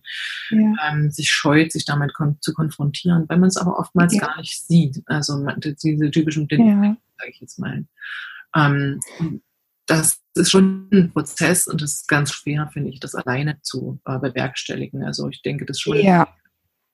[0.52, 4.66] ähm, sich scheut, sich damit kon zu konfrontieren, weil man es aber oftmals gar nicht
[4.66, 7.86] sieht, also man, diese typischen Dinge sage ich jetzt mal.
[8.56, 9.00] Ähm,
[9.88, 14.00] das ist schon ein Prozess und das ist ganz schwer, finde ich, das alleine zu
[14.06, 15.04] äh, bewerkstelligen.
[15.04, 16.28] Also ich denke, das schon, ja.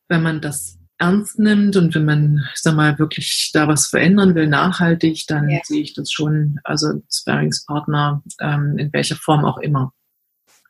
[0.07, 4.33] wenn man das ernst nimmt und wenn man, ich sag mal, wirklich da was verändern
[4.33, 5.59] will, nachhaltig, dann ja.
[5.63, 9.93] sehe ich das schon, also Sparingspartner, ähm, in welcher Form auch immer,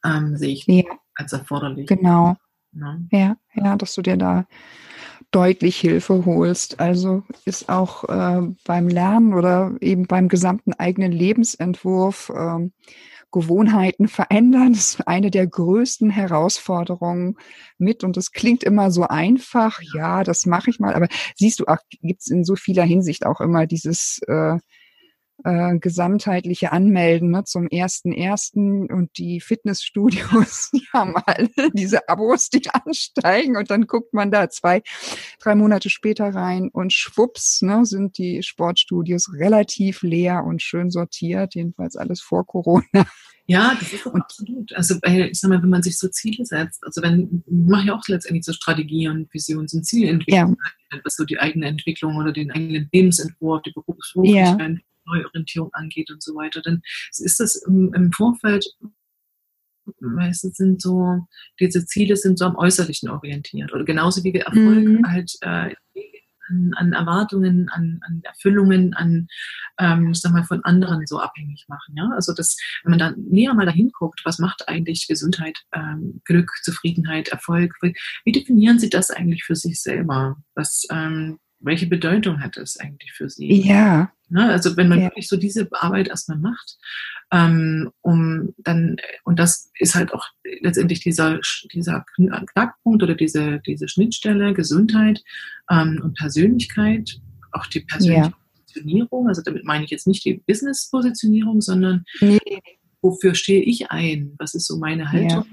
[0.04, 0.84] ähm, sehe ich ja.
[1.16, 1.88] als erforderlich.
[1.88, 2.36] Genau.
[2.74, 3.00] Ja.
[3.12, 4.46] ja, ja, dass du dir da
[5.32, 6.80] deutlich Hilfe holst.
[6.80, 12.70] Also ist auch äh, beim Lernen oder eben beim gesamten eigenen Lebensentwurf äh,
[13.32, 14.74] Gewohnheiten verändern.
[14.74, 17.38] Ist eine der größten Herausforderungen
[17.78, 18.04] mit.
[18.04, 19.80] Und das klingt immer so einfach.
[19.96, 20.94] Ja, das mache ich mal.
[20.94, 21.66] Aber siehst du,
[22.02, 24.58] gibt es in so vieler Hinsicht auch immer dieses äh,
[25.44, 32.50] äh, gesamtheitliche Anmelden ne, zum ersten ersten und die Fitnessstudios, die haben alle diese Abos,
[32.50, 34.82] die ansteigen und dann guckt man da zwei,
[35.40, 41.56] drei Monate später rein und schwupps ne, sind die Sportstudios relativ leer und schön sortiert,
[41.56, 43.06] jedenfalls alles vor Corona.
[43.50, 44.74] Ja, das ist und, absolut.
[44.74, 47.92] Also weil, ich sag mal, wenn man sich so Ziele setzt, also wenn, mache ich
[47.92, 50.58] auch letztendlich so Strategie und Visions- und Zielentwicklung,
[50.92, 51.00] ja.
[51.06, 54.78] was so die eigene Entwicklung oder den eigenen Lebensentwurf, die Berufsfähigkeit, ja.
[55.08, 56.82] Neuorientierung angeht und so weiter, dann
[57.18, 58.66] ist das im, im Vorfeld
[60.00, 61.28] meistens sind so,
[61.60, 63.74] diese Ziele sind so am Äußerlichen orientiert.
[63.74, 65.08] Oder genauso wie wir Erfolg mhm.
[65.08, 65.74] halt äh,
[66.50, 69.28] an, an, Erwartungen, an, an Erfüllungen, an,
[69.80, 71.96] ähm, ich sag mal, von anderen so abhängig machen.
[71.98, 72.10] Ja?
[72.14, 76.52] Also das, wenn man dann näher mal dahin guckt, was macht eigentlich Gesundheit, ähm, Glück,
[76.64, 80.38] Zufriedenheit, Erfolg, wie, definieren Sie das eigentlich für sich selber?
[80.56, 83.62] Was, ähm, welche Bedeutung hat das eigentlich für Sie?
[83.62, 84.12] Ja.
[84.30, 84.50] Ne?
[84.50, 85.06] Also wenn man ja.
[85.06, 86.78] wirklich so diese Arbeit erstmal macht,
[87.32, 90.26] ähm, um dann, und das ist halt auch
[90.62, 91.40] letztendlich dieser,
[91.74, 95.24] dieser Knackpunkt oder diese, diese Schnittstelle, Gesundheit
[95.70, 97.20] ähm, und Persönlichkeit,
[97.52, 98.34] auch die persönliche ja.
[98.62, 102.40] Positionierung, also damit meine ich jetzt nicht die Business-Positionierung, sondern nee.
[103.02, 104.34] wofür stehe ich ein?
[104.38, 105.46] Was ist so meine Haltung?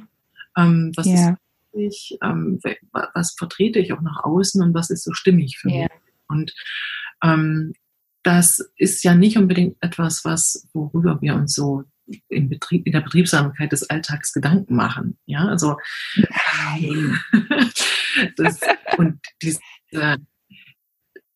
[0.56, 0.64] Ja.
[0.64, 1.32] Ähm, was ist
[1.76, 2.60] ich, ähm,
[2.92, 5.88] was vertrete ich auch nach außen und was ist so stimmig für mich?
[6.28, 6.54] Und
[7.22, 7.72] ähm,
[8.24, 11.84] das ist ja nicht unbedingt etwas, was, worüber wir uns so
[12.28, 15.18] im Betrieb, in der Betriebsamkeit des Alltags Gedanken machen.
[15.26, 15.76] Ja, also
[18.36, 18.60] das,
[18.98, 19.60] und diese,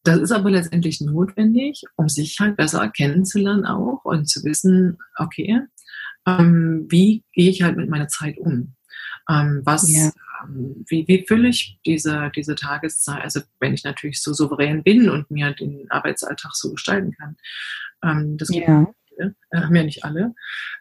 [0.04, 5.60] das ist aber letztendlich notwendig, um sich halt besser kennenzulernen auch und zu wissen, okay,
[6.26, 8.74] ähm, wie gehe ich halt mit meiner Zeit um?
[9.28, 10.10] Ähm, was, ja.
[10.42, 13.22] Ähm, wie, wie fülle ich diese, diese Tageszeit?
[13.22, 17.36] Also wenn ich natürlich so souverän bin und mir den Arbeitsalltag so gestalten kann.
[18.02, 18.86] Ähm, das ja.
[19.08, 20.34] Viele, äh, haben ja nicht alle.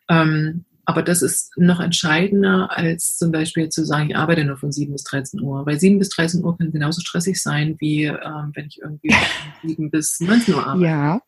[0.10, 4.72] Ähm, aber das ist noch entscheidender, als zum Beispiel zu sagen, ich arbeite nur von
[4.72, 5.65] 7 bis 13 Uhr.
[5.65, 9.70] Weil 7 bis 13 Uhr kann genauso stressig sein, wie ähm, wenn ich irgendwie von
[9.70, 10.86] 7 bis 19 Uhr arbeite.
[10.86, 11.22] Ja.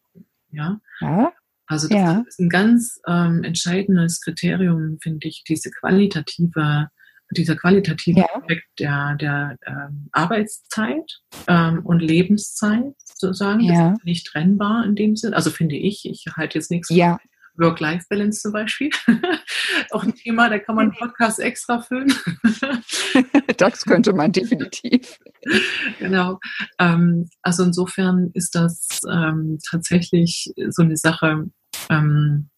[0.52, 0.80] Ja.
[1.02, 1.34] ja.
[1.68, 2.24] Also das ja.
[2.26, 6.90] ist ein ganz ähm, entscheidendes Kriterium, finde ich, diese qualitative
[7.32, 8.28] dieser qualitative ja.
[8.34, 13.90] Aspekt der, der ähm, Arbeitszeit ähm, und Lebenszeit sozusagen, ja.
[13.90, 15.34] das ist nicht trennbar in dem Sinn.
[15.34, 17.20] Also finde ich, ich halte jetzt nichts ja.
[17.60, 18.90] Work-Life-Balance zum Beispiel.
[19.92, 22.14] auch ein Thema, da kann man einen Podcast extra füllen.
[23.58, 25.18] das könnte man definitiv.
[26.00, 26.38] Genau.
[26.80, 31.46] Ähm, also insofern ist das ähm, tatsächlich so eine Sache,
[31.90, 32.50] ähm,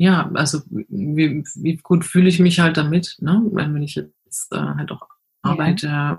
[0.00, 3.42] ja, also wie, wie gut fühle ich mich halt damit, ne?
[3.52, 5.06] wenn ich jetzt äh, halt auch
[5.42, 6.18] arbeite, ja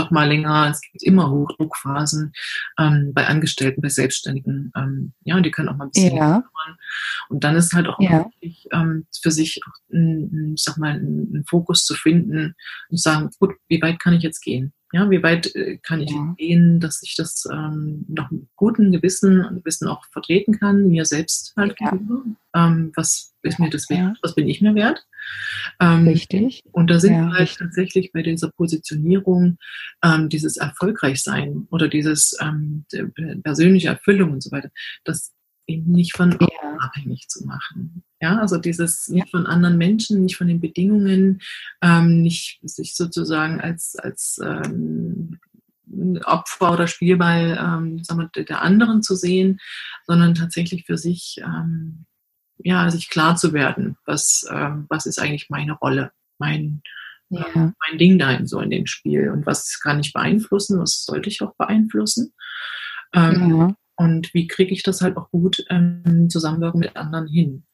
[0.00, 0.68] doch mal länger.
[0.70, 2.32] Es gibt immer Hochdruckphasen
[2.78, 4.72] ähm, bei Angestellten, bei Selbstständigen.
[4.74, 6.42] Ähm, ja, die können auch mal ein bisschen ja.
[7.28, 8.26] Und dann ist halt auch ja.
[8.40, 9.78] wichtig, ähm, für sich auch
[10.56, 12.54] sag mal, einen Fokus zu finden
[12.88, 14.72] und sagen, gut, wie weit kann ich jetzt gehen?
[14.92, 16.34] Ja, wie weit äh, kann ich ja.
[16.36, 21.04] gehen, dass ich das ähm, noch mit gutem Gewissen und Wissen auch vertreten kann, mir
[21.04, 21.90] selbst halt ja.
[21.90, 22.24] gegenüber.
[22.54, 24.18] Ähm, was ist mir das wert?
[24.22, 25.06] Was bin ich mir wert?
[25.78, 26.64] Ähm, richtig.
[26.72, 27.58] Und da sind wir halt richtig.
[27.58, 29.58] tatsächlich bei dieser Positionierung,
[30.02, 32.84] ähm, dieses Erfolgreichsein oder dieses ähm,
[33.44, 34.70] persönliche Erfüllung und so weiter,
[35.04, 35.32] das
[35.70, 36.76] eben nicht von ja.
[36.78, 38.02] abhängig zu machen.
[38.20, 41.40] Ja, also dieses nicht von anderen Menschen, nicht von den Bedingungen,
[41.82, 45.38] ähm, nicht sich sozusagen als, als ähm,
[46.24, 49.58] Opfer oder Spielball ähm, sagen wir, der anderen zu sehen,
[50.06, 52.06] sondern tatsächlich für sich ähm,
[52.62, 56.82] ja, sich klar zu werden, was, ähm, was ist eigentlich meine Rolle, mein,
[57.28, 57.42] ja.
[57.42, 61.04] äh, mein Ding da in so in dem Spiel und was kann ich beeinflussen, was
[61.04, 62.32] sollte ich auch beeinflussen.
[63.14, 63.74] Ähm, ja.
[64.00, 67.64] Und wie kriege ich das halt auch gut ähm, Zusammenwirken mit anderen hin?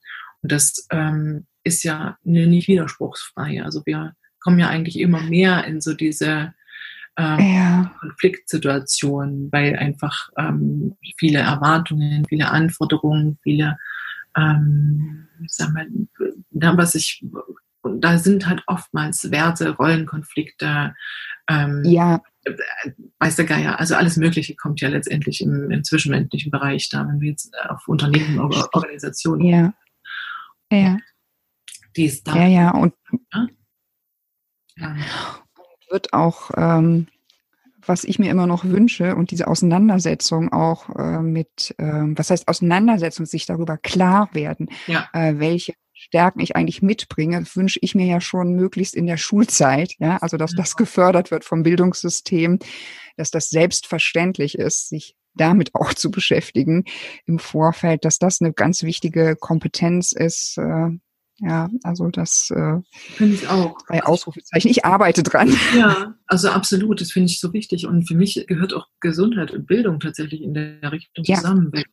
[0.43, 3.62] Und das ähm, ist ja nicht widerspruchsfrei.
[3.62, 6.53] Also wir kommen ja eigentlich immer mehr in so diese
[7.16, 7.95] ähm, ja.
[8.01, 13.79] Konfliktsituationen, weil einfach ähm, viele Erwartungen, viele Anforderungen, viele,
[14.37, 15.87] ähm, sag mal,
[16.51, 17.24] da, was ich,
[18.01, 20.93] da sind halt oftmals Werte, Rollenkonflikte,
[21.49, 22.20] ähm, ja.
[23.19, 27.21] Weiß der Geier, also alles Mögliche kommt ja letztendlich im, im zwischenmenschlichen Bereich da, wenn
[27.21, 29.75] wir jetzt auf Unternehmen oder Organisationen ja.
[30.71, 30.99] Ja.
[31.97, 32.37] Die ist da.
[32.37, 32.95] Ja, ja, und
[33.33, 33.47] ja?
[34.77, 34.97] Ja.
[35.91, 37.07] wird auch, ähm,
[37.87, 42.49] was ich mir immer noch wünsche und diese Auseinandersetzung auch äh, mit, äh, was heißt
[42.49, 45.09] Auseinandersetzung, sich darüber klar werden, ja.
[45.12, 49.95] äh, welche Stärken ich eigentlich mitbringe, wünsche ich mir ja schon möglichst in der Schulzeit,
[49.99, 52.59] ja, also dass das gefördert wird vom Bildungssystem,
[53.17, 56.85] dass das selbstverständlich ist, sich damit auch zu beschäftigen
[57.25, 60.59] im Vorfeld, dass das eine ganz wichtige Kompetenz ist.
[60.59, 60.91] Äh,
[61.39, 63.77] ja, also das äh, finde ich auch.
[63.89, 64.71] Bei Ausrufezeichen.
[64.71, 65.53] Ich arbeite dran.
[65.77, 67.87] Ja, also absolut, das finde ich so wichtig.
[67.87, 71.37] Und für mich gehört auch Gesundheit und Bildung tatsächlich in der Richtung ja.
[71.37, 71.71] zusammen.
[71.73, 71.85] Weil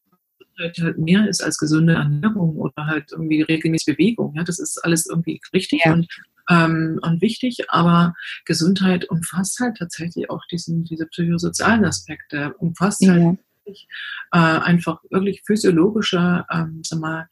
[0.55, 4.33] Gesundheit halt mehr ist als gesunde Ernährung oder halt irgendwie regelmäßige Bewegung.
[4.35, 5.93] Ja, das ist alles irgendwie richtig ja.
[5.93, 6.07] und
[6.49, 8.13] ähm, und wichtig, aber
[8.45, 13.13] Gesundheit umfasst halt tatsächlich auch diesen, diese psychosozialen Aspekte, umfasst ja.
[13.13, 17.29] halt äh, einfach wirklich physiologische, ähm, sag mal,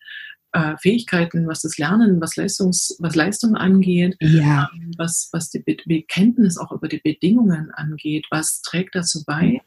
[0.54, 4.70] äh, Fähigkeiten, was das Lernen, was Leistungs, was Leistung angeht, ja.
[4.74, 9.62] ähm, was, was die Be Kenntnis auch über die Bedingungen angeht, was trägt dazu bei,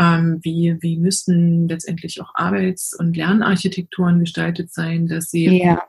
[0.00, 5.82] ähm, wie, wie müssten letztendlich auch Arbeits- und Lernarchitekturen gestaltet sein, dass sie ja.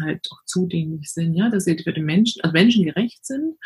[0.00, 3.56] halt auch zugänglich sind, ja, dass sie für die Menschen, also menschengerecht sind,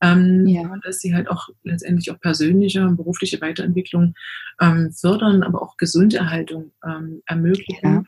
[0.00, 0.74] ähm, ja.
[0.84, 4.14] dass sie halt auch letztendlich auch persönliche und berufliche Weiterentwicklung
[4.60, 7.80] ähm, fördern, aber auch Gesunderhaltung ähm, ermöglichen.
[7.82, 8.04] Ja.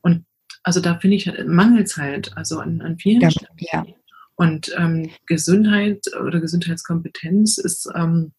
[0.00, 0.24] Und
[0.62, 3.94] also da finde ich, mangelt halt, also an, an vielen Stellen.
[4.34, 8.32] Und ähm, Gesundheit oder Gesundheitskompetenz ist ähm,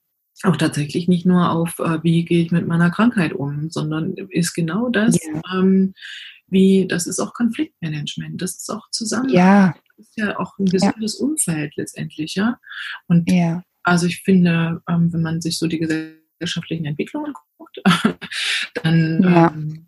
[0.43, 4.53] auch tatsächlich nicht nur auf, äh, wie gehe ich mit meiner Krankheit um, sondern ist
[4.53, 5.41] genau das, ja.
[5.53, 5.93] ähm,
[6.47, 9.29] wie, das ist auch Konfliktmanagement, das ist auch zusammen.
[9.29, 9.75] Ja.
[9.97, 11.25] Das ist ja auch ein gesundes ja.
[11.25, 12.59] Umfeld letztendlich, ja.
[13.07, 13.63] Und ja.
[13.83, 17.81] also ich finde, ähm, wenn man sich so die gesellschaftlichen Entwicklungen guckt,
[18.83, 19.87] dann ähm,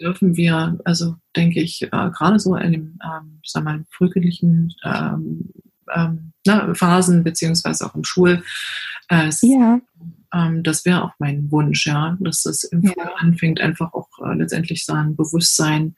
[0.00, 4.74] dürfen wir, also denke ich, äh, gerade so in den, ähm, ich sag mal, frühkindlichen
[4.84, 5.50] ähm,
[5.94, 8.42] ähm, na, Phasen, beziehungsweise auch im Schul,
[9.10, 9.80] äh, ja.
[10.32, 12.92] Ähm, das wäre auch mein Wunsch, ja, dass das im ja.
[13.16, 15.96] anfängt, einfach auch äh, letztendlich so ein Bewusstsein,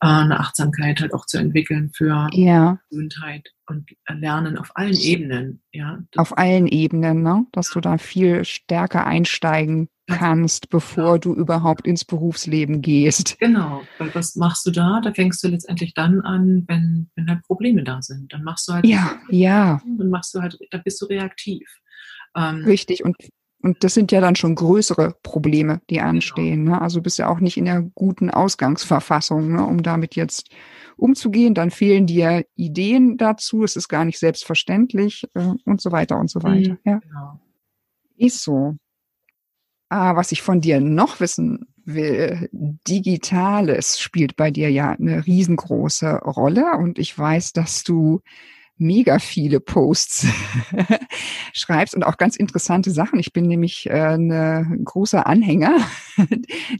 [0.00, 2.80] äh, eine Achtsamkeit halt auch zu entwickeln für ja.
[2.90, 6.00] Gesundheit und Lernen auf allen Ebenen, ja.
[6.16, 7.46] Auf allen Ebenen, ne?
[7.52, 13.38] dass du da viel stärker einsteigen kannst, bevor du überhaupt ins Berufsleben gehst.
[13.38, 15.00] Genau, weil was machst du da?
[15.00, 18.32] Da fängst du letztendlich dann an, wenn, wenn halt Probleme da sind.
[18.32, 19.80] Dann machst du halt ja, ja.
[19.98, 21.68] Dann machst du halt, da bist du reaktiv.
[22.36, 23.16] Ähm, Richtig, und
[23.62, 26.08] und das sind ja dann schon größere Probleme, die genau.
[26.08, 26.64] anstehen.
[26.64, 26.80] Ne?
[26.80, 29.66] Also bist ja auch nicht in der guten Ausgangsverfassung, ne?
[29.66, 30.48] um damit jetzt
[30.96, 31.54] umzugehen.
[31.54, 33.62] Dann fehlen dir Ideen dazu.
[33.62, 36.70] Es ist gar nicht selbstverständlich äh, und so weiter und so weiter.
[36.70, 36.98] Mhm, ja.
[37.00, 37.40] Genau.
[38.16, 38.76] Ist so.
[39.90, 41.66] Ah, was ich von dir noch wissen
[42.86, 48.20] Digitales spielt bei dir ja eine riesengroße Rolle und ich weiß, dass du
[48.80, 50.26] mega viele Posts
[51.52, 53.18] schreibst und auch ganz interessante Sachen.
[53.18, 55.78] Ich bin nämlich äh, eine großer Anhänger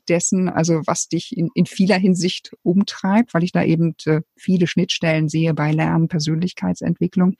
[0.08, 4.66] dessen, also was dich in, in vieler Hinsicht umtreibt, weil ich da eben äh, viele
[4.66, 7.36] Schnittstellen sehe bei Lernen, Persönlichkeitsentwicklung.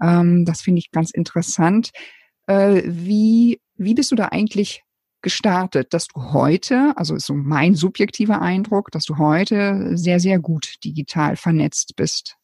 [0.00, 1.90] Ähm, das finde ich ganz interessant.
[2.46, 4.82] Äh, wie, wie bist du da eigentlich
[5.22, 10.38] gestartet, dass du heute, also ist so mein subjektiver Eindruck, dass du heute sehr, sehr
[10.38, 12.36] gut digital vernetzt bist?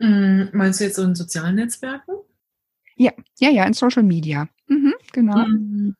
[0.00, 2.14] Mm, meinst du jetzt so in sozialen Netzwerken?
[2.96, 4.48] Ja, ja, ja, in Social Media.
[4.66, 5.46] Mhm, genau.
[5.46, 5.94] Mm,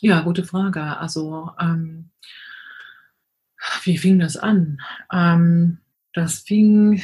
[0.00, 0.82] ja, gute Frage.
[0.82, 2.10] Also, ähm,
[3.84, 4.80] wie fing das an?
[5.12, 5.78] Ähm,
[6.14, 7.02] das fing,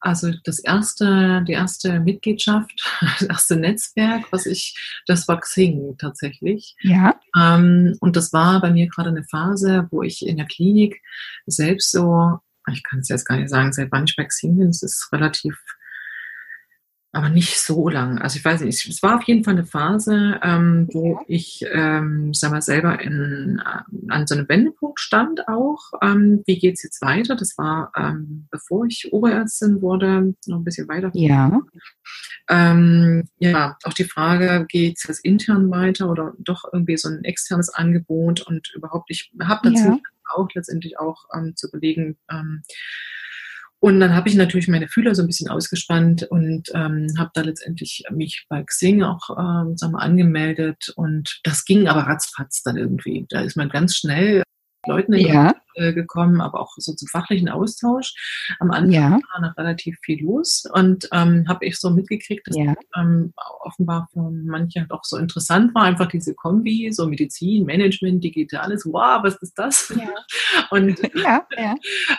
[0.00, 2.82] also das erste, die erste Mitgliedschaft,
[3.18, 4.76] das erste Netzwerk, was ich,
[5.06, 6.74] das war Xing tatsächlich.
[6.80, 7.20] Ja.
[7.38, 11.00] Ähm, und das war bei mir gerade eine Phase, wo ich in der Klinik
[11.46, 12.38] selbst so
[12.72, 14.68] ich kann es jetzt gar nicht sagen, seit wann ich Xing bin.
[14.68, 15.58] Es ist relativ,
[17.14, 18.18] aber nicht so lang.
[18.18, 22.34] Also ich weiß nicht, es war auf jeden Fall eine Phase, ähm, wo ich, ähm,
[22.34, 23.62] sag mal, selber in,
[24.08, 25.92] an so einem Wendepunkt stand auch.
[26.02, 27.36] Ähm, wie geht's jetzt weiter?
[27.36, 31.10] Das war, ähm, bevor ich Oberärztin wurde, noch ein bisschen weiter.
[31.14, 31.60] Ja.
[32.48, 37.24] Ähm, ja, auch die Frage, geht es jetzt intern weiter oder doch irgendwie so ein
[37.24, 39.98] externes Angebot und überhaupt, ich habe dazu ja
[40.34, 42.16] auch letztendlich auch ähm, zu überlegen.
[42.30, 42.62] Ähm,
[43.84, 47.42] und dann habe ich natürlich meine Fühler so ein bisschen ausgespannt und ähm, habe da
[47.42, 52.78] letztendlich mich bei Xing auch ähm, sagen wir, angemeldet und das ging aber ratzfatz dann
[52.78, 53.26] irgendwie.
[53.28, 54.42] Da ist man ganz schnell
[54.86, 55.54] Leuten ja.
[55.76, 58.14] Gekommen, aber auch so zum fachlichen Austausch.
[58.60, 59.10] Am Anfang ja.
[59.10, 62.74] war noch relativ viel los und ähm, habe ich so mitgekriegt, dass ja.
[62.96, 68.86] ähm, offenbar für manche auch so interessant war, einfach diese Kombi, so Medizin, Management, Digitales,
[68.86, 69.92] wow, was ist das?
[69.96, 70.12] Ja.
[70.70, 71.74] und ja, ja.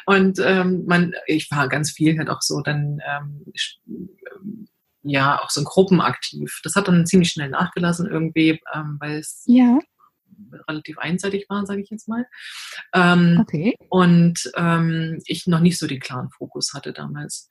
[0.05, 4.68] und ähm, man, ich war ganz viel halt auch so dann ähm,
[5.03, 6.59] ja auch so in Gruppen aktiv.
[6.63, 9.80] Das hat dann ziemlich schnell nachgelassen irgendwie, ähm, weil es ja
[10.67, 12.25] relativ einseitig war, sage ich jetzt mal.
[12.93, 13.75] Ähm, okay.
[13.89, 17.47] Und ähm, ich noch nicht so den klaren Fokus hatte damals.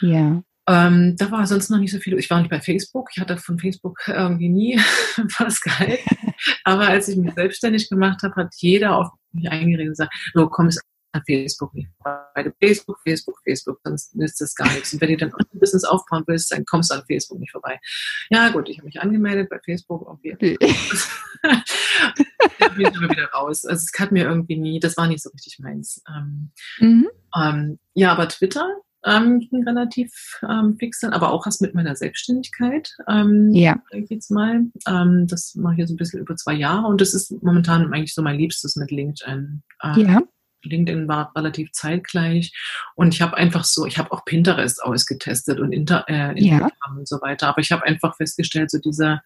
[0.00, 0.42] Ja.
[0.66, 2.18] Ähm, da war sonst noch nicht so viel.
[2.18, 3.10] Ich war nicht bei Facebook.
[3.12, 4.78] Ich hatte von Facebook irgendwie nie
[5.38, 6.16] was gehalten.
[6.64, 10.48] Aber als ich mich selbstständig gemacht habe, hat jeder auf mich eingeredet und gesagt, so
[10.48, 10.80] komm, es
[11.26, 12.52] Facebook nicht vorbei.
[12.60, 14.92] Facebook, Facebook, Facebook, sonst nützt das gar nichts.
[14.92, 17.78] Und wenn du dann ein Business aufbauen willst, dann kommst du an Facebook nicht vorbei.
[18.30, 20.08] Ja gut, ich habe mich angemeldet bei Facebook.
[20.08, 20.36] Okay.
[20.40, 20.58] ich
[22.76, 23.64] bin immer wieder raus.
[23.64, 26.02] Also es hat mir irgendwie nie, das war nicht so richtig meins.
[26.08, 27.08] Ähm, mhm.
[27.36, 28.66] ähm, ja, aber Twitter
[29.04, 32.96] ähm, ging relativ ähm, fix dann, aber auch erst mit meiner Selbstständigkeit.
[33.08, 33.76] Ähm, ja.
[34.08, 34.62] Jetzt mal.
[34.88, 38.14] Ähm, das mache ich jetzt ein bisschen über zwei Jahre und das ist momentan eigentlich
[38.14, 39.62] so mein Liebstes mit LinkedIn.
[39.82, 40.22] Ähm, ja.
[40.64, 42.52] LinkedIn war relativ zeitgleich
[42.94, 46.98] und ich habe einfach so, ich habe auch Pinterest ausgetestet und Inter, äh, Instagram ja.
[46.98, 49.22] und so weiter, aber ich habe einfach festgestellt, so dieser,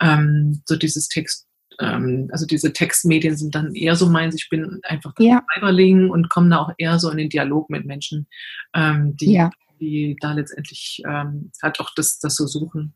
[0.00, 1.46] ähm, so dieses Text,
[1.80, 4.34] ähm, also diese Textmedien sind dann eher so meins.
[4.34, 5.42] Ich bin einfach ja.
[5.54, 8.26] Cyberling und komme da auch eher so in den Dialog mit Menschen,
[8.74, 9.50] ähm, die, ja.
[9.80, 12.94] die da letztendlich ähm, halt auch das, das so suchen.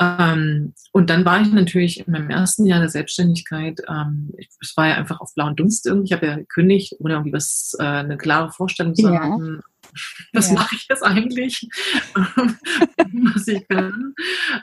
[0.00, 4.88] Ähm, und dann war ich natürlich in meinem ersten Jahr der Selbstständigkeit, ähm, es war
[4.88, 8.16] ja einfach auf blauen Dunst irgendwie, ich habe ja gekündigt, ohne irgendwie was, äh, eine
[8.16, 9.20] klare Vorstellung zu ja.
[9.20, 9.60] haben,
[10.32, 10.54] was ja.
[10.54, 11.68] mache ich jetzt eigentlich,
[12.14, 14.14] was ich kann.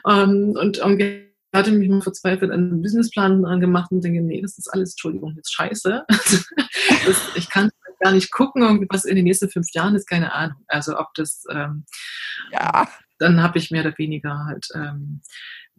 [0.08, 4.68] Ähm, und irgendwie hatte mich mal verzweifelt einen Businessplan gemacht und denke, nee, das ist
[4.68, 6.04] alles, Entschuldigung, jetzt scheiße.
[6.08, 7.70] das, ich kann
[8.00, 10.58] gar nicht gucken, was in den nächsten fünf Jahren ist, keine Ahnung.
[10.66, 11.84] Also ob das ähm,
[12.52, 12.88] ja
[13.18, 15.20] dann habe ich mehr oder weniger halt, ähm,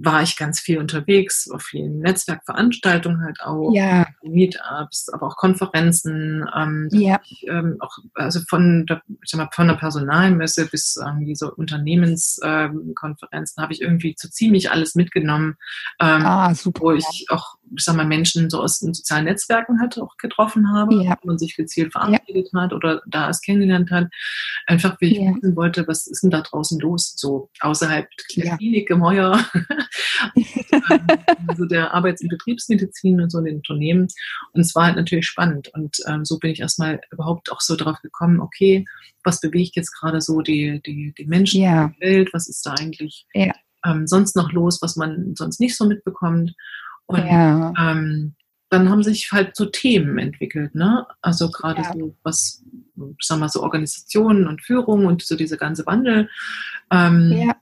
[0.01, 4.07] war ich ganz viel unterwegs, auf vielen Netzwerkveranstaltungen halt auch, ja.
[4.23, 7.19] Meetups, aber auch Konferenzen, ähm, ja.
[7.25, 11.53] ich, ähm, auch, also von der, ich sag mal, von der Personalmesse bis ähm, diese
[11.53, 15.57] Unternehmenskonferenzen ähm, habe ich irgendwie so ziemlich alles mitgenommen,
[15.99, 19.79] ähm, ah, super, wo ich auch ich sag mal, Menschen so aus den sozialen Netzwerken
[19.79, 21.17] halt auch getroffen habe, ja.
[21.23, 22.61] man sich gezielt verabredet ja.
[22.61, 24.07] hat oder da es kennengelernt hat.
[24.65, 25.35] Einfach, wie ich ja.
[25.35, 28.57] wissen wollte, was ist denn da draußen los, so außerhalb der.
[28.57, 29.43] Klinik im Heuer,
[31.47, 34.07] also der Arbeits- und Betriebsmedizin und so in den Unternehmen.
[34.53, 35.69] Und es war halt natürlich spannend.
[35.73, 38.85] Und ähm, so bin ich erstmal überhaupt auch so drauf gekommen, okay,
[39.23, 42.73] was bewegt jetzt gerade so die, die, die Menschen in der Welt, was ist da
[42.73, 43.25] eigentlich
[43.85, 46.53] ähm, sonst noch los, was man sonst nicht so mitbekommt.
[47.09, 47.73] Und ja.
[47.79, 48.35] ähm,
[48.69, 51.07] dann haben sich halt so Themen entwickelt, ne?
[51.21, 51.91] Also gerade ja.
[51.91, 52.63] so was,
[53.19, 56.29] sagen wir so Organisationen und Führung und so diese ganze Wandel.
[56.91, 57.55] Ähm, ja.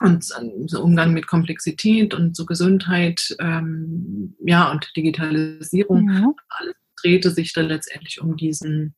[0.00, 6.32] und so Umgang mit Komplexität und so Gesundheit, ähm, ja, und Digitalisierung, ja.
[6.48, 8.94] alles drehte sich dann letztendlich um diesen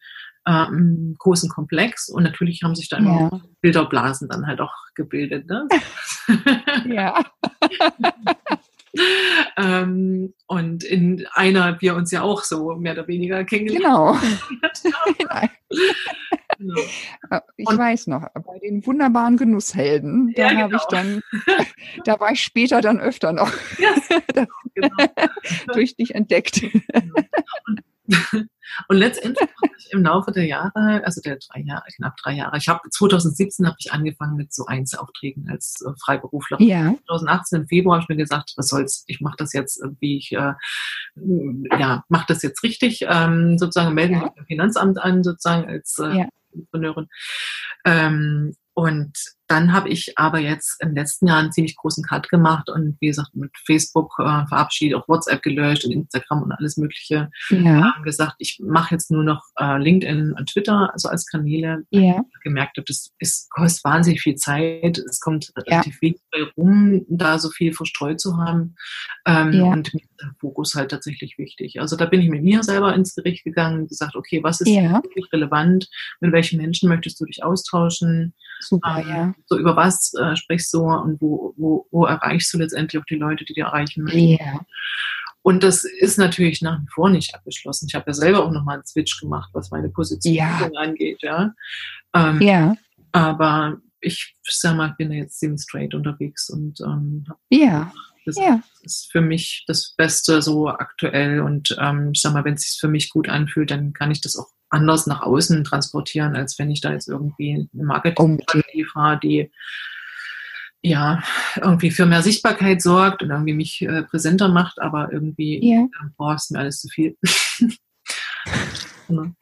[0.47, 3.41] ähm, großen Komplex und natürlich haben sich da immer ja.
[3.63, 5.49] Bilderblasen dann halt auch gebildet.
[5.49, 5.67] Ne?
[6.87, 7.25] ja.
[9.57, 14.17] ähm, und in einer wir uns ja auch so mehr oder weniger kennengelernt Genau.
[16.59, 16.81] genau.
[17.31, 21.03] Äh, ich und, weiß noch, bei den wunderbaren Genusshelden, da ja, habe ich genau.
[21.03, 21.23] dann,
[22.05, 23.95] da war ich später dann öfter noch ja,
[24.33, 24.97] genau, genau.
[25.73, 26.61] durch dich entdeckt.
[26.61, 27.15] Genau.
[27.67, 27.81] Und
[28.89, 32.57] und letztendlich habe ich im Laufe der Jahre, also der drei Jahre, knapp drei Jahre,
[32.57, 36.61] ich habe 2017 habe ich angefangen mit so Einzelaufträgen als äh, Freiberufler.
[36.61, 36.95] Ja.
[37.07, 40.33] 2018 im Februar habe ich mir gesagt, was soll's, ich mache das jetzt, wie ich
[40.33, 40.55] äh,
[41.79, 46.19] ja mache das jetzt richtig, ähm, sozusagen melde mich beim Finanzamt an, sozusagen als äh,
[46.19, 46.29] ja.
[46.53, 47.09] Entrepreneurin.
[47.85, 49.17] Ähm, und
[49.49, 53.09] dann habe ich aber jetzt im letzten Jahr einen ziemlich großen Cut gemacht und wie
[53.09, 57.31] gesagt mit Facebook äh, verabschiedet, auch WhatsApp gelöscht und Instagram und alles Mögliche.
[57.51, 57.95] Ja.
[57.95, 61.85] Haben gesagt, ich mache jetzt nur noch äh, LinkedIn und Twitter also als Kanäle.
[61.91, 62.21] Ja.
[62.21, 64.99] Ich gemerkt habe, das ist, kostet wahnsinnig viel Zeit.
[64.99, 66.01] Es kommt relativ ja.
[66.03, 66.21] wenig
[66.57, 68.75] rum, da so viel verstreut zu haben.
[69.27, 69.65] Ähm, ja.
[69.65, 71.81] Und mir ist der Fokus halt tatsächlich wichtig.
[71.81, 74.69] Also da bin ich mit mir selber ins Gericht gegangen und gesagt, okay, was ist
[74.69, 75.03] ja.
[75.03, 75.89] wirklich relevant?
[76.21, 78.35] Mit welchen Menschen möchtest du dich austauschen?
[78.61, 79.35] Super, ähm, ja.
[79.47, 83.17] So über was äh, sprichst du und wo, wo, wo erreichst du letztendlich auch die
[83.17, 84.45] Leute, die dir erreichen möchten.
[84.45, 84.61] Ja.
[85.43, 87.87] Und das ist natürlich nach wie vor nicht abgeschlossen.
[87.89, 90.69] Ich habe ja selber auch nochmal einen Switch gemacht, was meine Position ja.
[90.75, 91.53] angeht, ja.
[92.15, 92.77] Ähm, ja.
[93.13, 97.93] Aber ich sag mal, ich bin jetzt ziemlich straight unterwegs und ähm, ja.
[98.25, 98.61] Das ja.
[98.83, 102.81] ist für mich das Beste so aktuell und ähm, ich sag mal, wenn es sich
[102.81, 106.71] für mich gut anfühlt, dann kann ich das auch anders nach außen transportieren, als wenn
[106.71, 109.51] ich da jetzt irgendwie eine Marketing-Strategie fahre, die
[110.83, 111.23] ja
[111.57, 115.89] irgendwie für mehr Sichtbarkeit sorgt und irgendwie mich äh, präsenter macht, aber irgendwie ja.
[116.17, 117.17] boah, ist mir alles zu viel.
[119.09, 119.33] ja.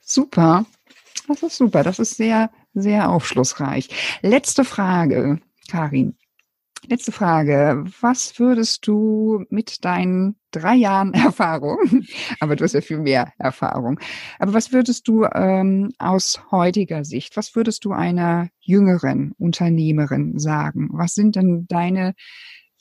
[0.00, 0.66] Super.
[1.26, 1.82] Das ist super.
[1.82, 3.88] Das ist sehr, sehr aufschlussreich.
[4.22, 6.16] Letzte Frage, Karin.
[6.88, 7.84] Letzte Frage.
[8.00, 11.78] Was würdest du mit deinen drei Jahren Erfahrung,
[12.40, 13.98] aber du hast ja viel mehr Erfahrung,
[14.38, 20.90] aber was würdest du ähm, aus heutiger Sicht, was würdest du einer jüngeren Unternehmerin sagen?
[20.92, 22.14] Was sind denn deine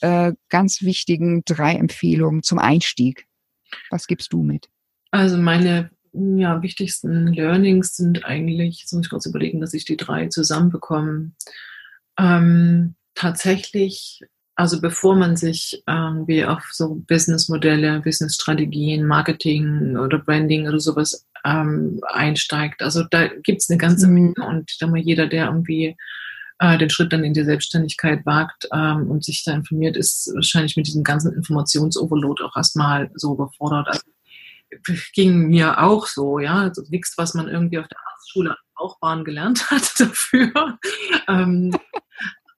[0.02, 3.26] äh, ganz wichtigen drei Empfehlungen zum Einstieg?
[3.90, 4.70] Was gibst du mit?
[5.12, 9.98] Also meine ja, wichtigsten Learnings sind eigentlich, jetzt muss ich kurz überlegen, dass ich die
[9.98, 11.32] drei zusammenbekomme.
[12.20, 14.22] Ähm, tatsächlich,
[14.56, 22.00] also bevor man sich irgendwie auf so Businessmodelle, Businessstrategien, Marketing oder Branding oder sowas ähm,
[22.08, 24.14] einsteigt, also da gibt's eine ganze mhm.
[24.14, 25.96] Menge und ich denke mal, jeder, der irgendwie
[26.60, 30.78] äh, den Schritt dann in die Selbstständigkeit wagt ähm, und sich da informiert, ist wahrscheinlich
[30.78, 33.88] mit diesem ganzen Informationsoverload auch erstmal so überfordert.
[33.88, 34.04] Also,
[35.14, 39.24] ging mir auch so, ja, also nichts, was man irgendwie auf der Arztschule auch Bahn
[39.24, 40.80] gelernt hat dafür.
[41.28, 41.76] ähm,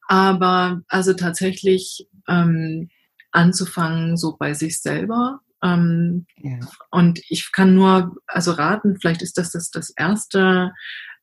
[0.07, 2.89] aber also tatsächlich ähm,
[3.31, 5.41] anzufangen, so bei sich selber.
[5.63, 6.59] Ähm, ja.
[6.91, 10.71] Und ich kann nur, also raten, vielleicht ist das das, das Erste,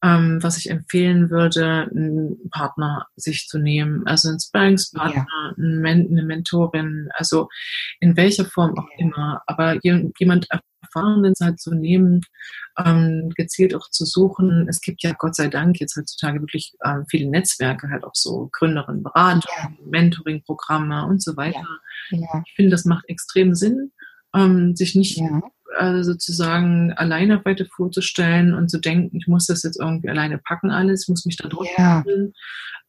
[0.03, 4.07] ähm, was ich empfehlen würde, einen Partner sich zu nehmen.
[4.07, 5.55] Also einen Sparringspartner, ja.
[5.57, 7.49] eine Mentorin, also
[8.01, 9.07] in welcher Form auch ja.
[9.07, 9.43] immer.
[9.47, 10.49] Aber jemand
[10.93, 12.21] Erfahrenen halt zu nehmen,
[12.79, 14.67] ähm, gezielt auch zu suchen.
[14.69, 18.49] Es gibt ja Gott sei Dank jetzt heutzutage wirklich ähm, viele Netzwerke, halt auch so
[18.53, 19.71] Gründerinnen, Beratung, ja.
[19.85, 21.67] Mentoring-Programme und so weiter.
[22.11, 22.19] Ja.
[22.19, 22.43] Ja.
[22.47, 23.93] Ich finde, das macht extrem Sinn,
[24.35, 25.21] ähm, sich nicht
[25.79, 30.71] äh, sozusagen alleine weiter vorzustellen und zu denken, ich muss das jetzt irgendwie alleine packen
[30.71, 32.05] alles, ich muss mich da drüber ja.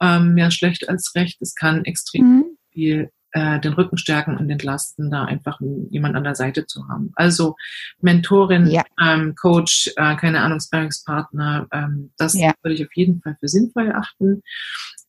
[0.01, 1.41] ähm, mehr schlecht als recht.
[1.41, 2.45] Es kann extrem mhm.
[2.72, 5.59] viel äh, den Rücken stärken und entlasten, da einfach
[5.89, 7.11] jemand an der Seite zu haben.
[7.15, 7.55] Also
[7.99, 8.84] Mentorin, ja.
[9.01, 12.53] ähm, Coach, äh, keine Ahnung, Sparringspartner, ähm, das ja.
[12.61, 14.43] würde ich auf jeden Fall für sinnvoll achten.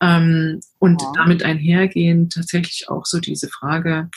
[0.01, 1.13] Ähm, und ja.
[1.17, 4.09] damit einhergehen tatsächlich auch so diese Frage,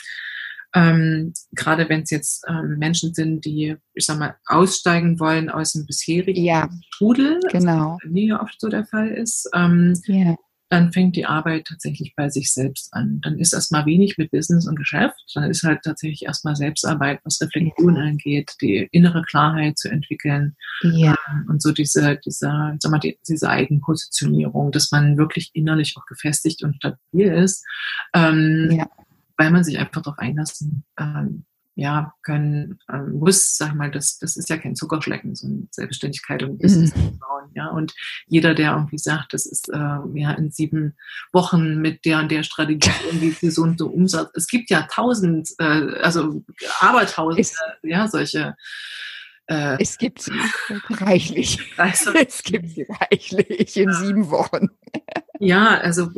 [0.74, 5.72] ähm, gerade wenn es jetzt ähm, Menschen sind, die, ich sag mal, aussteigen wollen aus
[5.72, 7.98] dem bisherigen ja, Strudel, genau.
[8.02, 10.36] was nie oft so der Fall ist, ähm, yeah
[10.68, 13.20] dann fängt die Arbeit tatsächlich bei sich selbst an.
[13.22, 17.40] Dann ist erstmal wenig mit Business und Geschäft, dann ist halt tatsächlich erstmal Selbstarbeit, was
[17.40, 21.16] Reflexion angeht, die innere Klarheit zu entwickeln ja.
[21.30, 26.06] Ähm, und so diese, diese, sag mal, die, diese Eigenpositionierung, dass man wirklich innerlich auch
[26.06, 27.64] gefestigt und stabil ist,
[28.14, 28.88] ähm, ja.
[29.36, 31.44] weil man sich einfach darauf einlassen ähm,
[31.78, 36.42] ja, können, ähm, muss, sag mal, das, das ist ja kein Zuckerschlecken, so eine Selbstständigkeit
[36.42, 37.20] und Business mhm.
[37.20, 37.68] bauen, ja.
[37.68, 37.94] Und
[38.26, 40.96] jeder, der irgendwie sagt, das ist äh, ja in sieben
[41.32, 44.28] Wochen mit der und der Strategie irgendwie gesunde Umsatz.
[44.34, 46.42] Es gibt ja tausend, äh, also
[46.80, 47.48] abertausend,
[47.84, 48.56] ja, solche
[49.46, 50.32] äh, es gibt sie
[50.90, 51.60] reichlich.
[51.76, 53.94] Also, es gibt sie reichlich in ja.
[53.94, 54.70] sieben Wochen.
[55.40, 56.10] Ja, also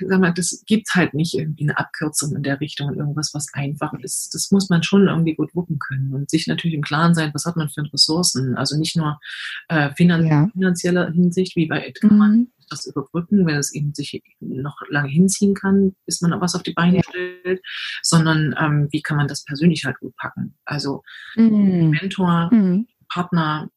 [0.00, 3.92] sag mal, das gibt halt nicht irgendwie eine Abkürzung in der Richtung, irgendwas, was einfach
[3.94, 4.34] ist.
[4.34, 7.44] Das muss man schon irgendwie gut wuppen können und sich natürlich im Klaren sein, was
[7.44, 8.56] hat man für Ressourcen.
[8.56, 9.20] Also nicht nur
[9.68, 10.48] äh, finan ja.
[10.52, 15.54] finanzieller Hinsicht, wie bei kann man das überbrücken, wenn es eben sich noch lange hinziehen
[15.54, 17.02] kann, bis man was auf die Beine ja.
[17.08, 17.62] stellt,
[18.02, 20.56] sondern ähm, wie kann man das persönlich halt gut packen.
[20.64, 21.02] Also
[21.36, 21.90] mhm.
[21.90, 22.86] Mentor, mhm.
[23.08, 23.68] Partner,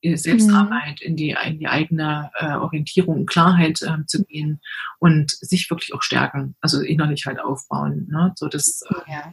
[0.00, 1.06] äh, Selbstarbeit, mhm.
[1.06, 4.60] in, die, in die eigene äh, Orientierung und Klarheit äh, zu gehen
[4.98, 8.08] und sich wirklich auch stärken, also innerlich halt aufbauen.
[8.10, 8.32] Ne?
[8.36, 9.32] So das, äh, ja.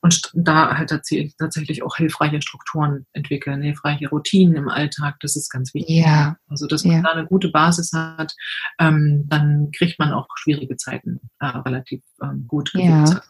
[0.00, 5.74] Und da halt tatsächlich auch hilfreiche Strukturen entwickeln, hilfreiche Routinen im Alltag, das ist ganz
[5.74, 6.04] wichtig.
[6.04, 6.36] Ja.
[6.46, 7.02] Also, dass man ja.
[7.02, 8.32] da eine gute Basis hat,
[8.78, 12.70] ähm, dann kriegt man auch schwierige Zeiten äh, relativ ähm, gut.
[12.74, 13.22] Ja.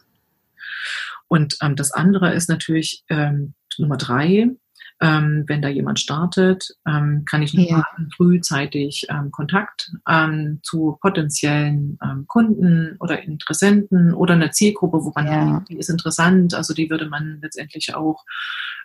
[1.27, 4.49] Und ähm, das andere ist natürlich ähm, Nummer drei,
[5.01, 7.85] ähm, wenn da jemand startet, ähm, kann ich ja.
[8.17, 15.27] frühzeitig ähm, Kontakt ähm, zu potenziellen ähm, Kunden oder Interessenten oder einer Zielgruppe, wo man
[15.27, 15.63] ja.
[15.69, 18.25] die ist interessant, also die würde man letztendlich auch,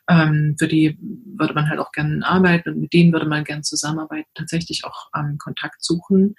[0.09, 0.99] ähm, für die
[1.37, 5.11] würde man halt auch gerne arbeiten und mit denen würde man gerne zusammenarbeiten, tatsächlich auch
[5.39, 6.37] Kontakt suchen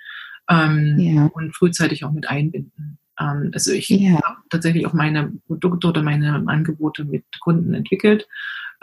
[0.47, 1.31] ja.
[1.33, 2.99] und frühzeitig auch mit einbinden.
[3.15, 4.21] Also ich ja.
[4.23, 8.27] habe tatsächlich auch meine Produkte oder meine Angebote mit Kunden entwickelt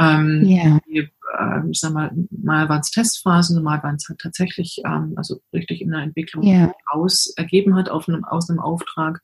[0.03, 0.79] ähm, yeah.
[0.87, 0.99] die,
[1.39, 5.41] äh, ich sag mal, mal waren es Testphasen, mal waren es halt tatsächlich, ähm, also
[5.53, 6.73] richtig in der Entwicklung yeah.
[6.87, 9.21] aus ergeben hat auf einem, aus einem Auftrag.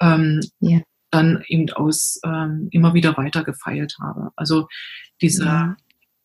[0.00, 0.82] Ähm, yeah.
[1.10, 4.30] dann eben aus ähm, immer wieder weiter gefeilt habe.
[4.36, 4.66] Also
[5.20, 5.76] diese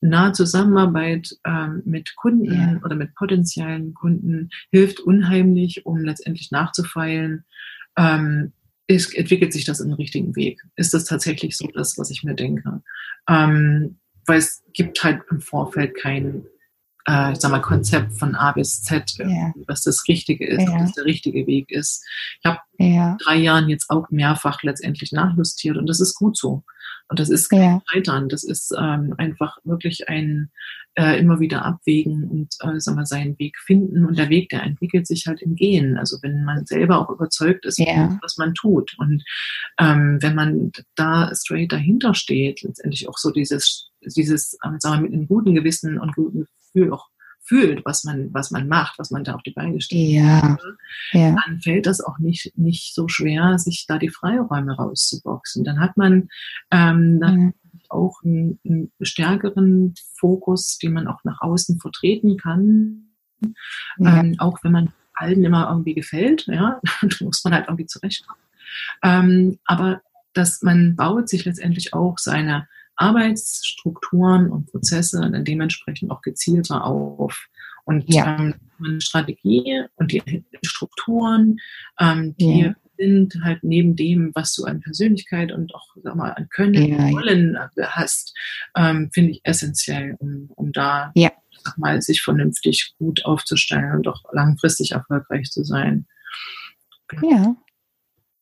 [0.02, 2.80] nahe Zusammenarbeit ähm, mit Kunden yeah.
[2.84, 7.46] oder mit potenziellen Kunden hilft unheimlich, um letztendlich nachzufeilen,
[7.98, 8.54] ähm,
[8.90, 10.62] ist, entwickelt sich das in den richtigen Weg?
[10.76, 12.82] Ist das tatsächlich so das, was ich mir denke?
[13.30, 16.46] Ähm, weil es gibt halt im Vorfeld kein,
[17.08, 19.54] äh, ich sag mal, Konzept von A bis Z, yeah.
[19.68, 20.74] was das Richtige ist, yeah.
[20.74, 22.04] ob das der richtige Weg ist.
[22.42, 23.16] Ich habe yeah.
[23.24, 26.64] drei Jahren jetzt auch mehrfach letztendlich nachjustiert und das ist gut so.
[27.10, 27.82] Und das ist kein.
[27.92, 30.52] Scheitern, das ist ähm, einfach wirklich ein
[31.00, 34.06] äh, immer wieder abwägen und äh, sagen wir, seinen Weg finden.
[34.06, 35.98] Und der Weg, der entwickelt sich halt im Gehen.
[35.98, 38.20] Also wenn man selber auch überzeugt ist, ja.
[38.22, 38.96] was man tut.
[38.98, 39.24] Und
[39.80, 45.02] ähm, wenn man da straight dahinter steht, letztendlich auch so dieses, dieses, ähm, sagen wir,
[45.04, 47.08] mit einem guten Gewissen und guten Gefühl auch
[47.42, 50.58] fühlt, was man, was man macht, was man da auf die Beine stellt, ja.
[51.14, 51.36] ja.
[51.46, 55.64] dann fällt das auch nicht, nicht so schwer, sich da die Freiräume rauszuboxen.
[55.64, 56.28] Dann hat man
[56.72, 57.52] ähm, dann ja.
[57.90, 63.10] Auch einen, einen, stärkeren Fokus, den man auch nach außen vertreten kann.
[64.00, 64.20] Ja.
[64.20, 66.80] Ähm, auch wenn man allen immer irgendwie gefällt, ja,
[67.22, 68.42] muss man halt irgendwie zurechtkommen.
[69.04, 70.02] Ähm, aber
[70.34, 77.48] dass man baut sich letztendlich auch seine Arbeitsstrukturen und Prozesse dann dementsprechend auch gezielter auf.
[77.86, 78.38] Und ja.
[78.38, 81.58] ähm, Strategie und die Strukturen,
[82.00, 82.76] ähm, die ja.
[83.00, 86.98] Sind halt neben dem, was du an Persönlichkeit und auch sag mal, an Können ja,
[86.98, 88.36] und Wollen hast,
[88.76, 91.32] ähm, finde ich essentiell, um, um da ja.
[91.64, 96.06] sag mal, sich vernünftig gut aufzustellen und auch langfristig erfolgreich zu sein.
[97.24, 97.56] Ja,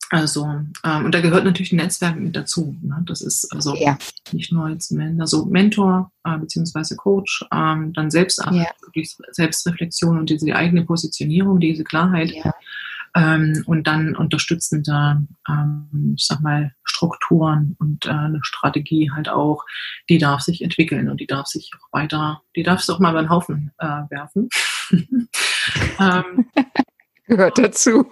[0.09, 0.45] also,
[0.85, 2.77] ähm, und da gehört natürlich ein Netzwerk mit dazu.
[2.81, 3.03] Ne?
[3.05, 3.97] Das ist also ja.
[4.31, 9.03] nicht nur als Men also Mentor äh, beziehungsweise Coach, ähm, dann Selbstarbeit, ja.
[9.31, 12.31] Selbstreflexion und diese die eigene Positionierung, diese Klarheit.
[12.31, 12.53] Ja.
[13.17, 19.65] Ähm, und dann unterstützende, ähm, ich sag mal, Strukturen und äh, eine Strategie halt auch,
[20.09, 23.11] die darf sich entwickeln und die darf sich auch weiter, die darf es auch mal
[23.11, 24.49] über den Haufen äh, werfen.
[25.99, 26.47] ähm,
[27.25, 28.05] Gehört dazu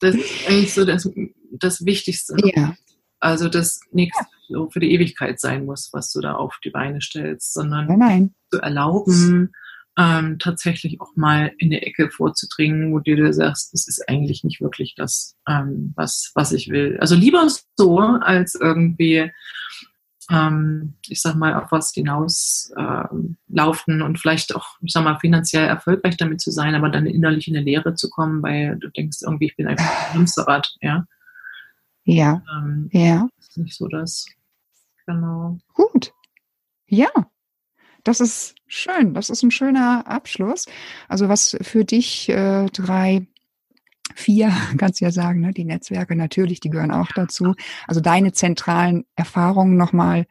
[0.00, 1.08] das ist eigentlich so das,
[1.52, 2.36] das Wichtigste.
[2.54, 2.74] Ja.
[3.20, 7.00] Also, dass nichts so für die Ewigkeit sein muss, was du da auf die Beine
[7.00, 8.34] stellst, sondern nein, nein.
[8.50, 9.52] zu erlauben,
[9.98, 14.44] ähm, tatsächlich auch mal in der Ecke vorzudringen, wo du dir sagst, das ist eigentlich
[14.44, 16.96] nicht wirklich das, ähm, was, was ich will.
[17.00, 17.46] Also lieber
[17.76, 19.30] so, als irgendwie
[20.30, 23.04] ähm, ich sag mal, auf was hinaus äh,
[23.48, 27.48] laufen und vielleicht auch, ich sag mal, finanziell erfolgreich damit zu sein, aber dann innerlich
[27.48, 31.06] in eine Leere zu kommen, weil du denkst irgendwie, ich bin einfach ein Hamsterrad, ja.
[32.04, 32.42] Ja.
[32.54, 33.28] Ähm, ja.
[33.38, 34.26] Ist nicht so das.
[35.06, 35.58] Genau.
[35.74, 36.12] Gut.
[36.86, 37.10] Ja.
[38.08, 39.12] Das ist schön.
[39.12, 40.64] Das ist ein schöner Abschluss.
[41.08, 43.26] Also was für dich äh, drei
[44.14, 45.52] vier, kannst du ja sagen, ne?
[45.52, 47.54] die Netzwerke natürlich, die gehören auch dazu.
[47.86, 50.26] Also deine zentralen Erfahrungen nochmal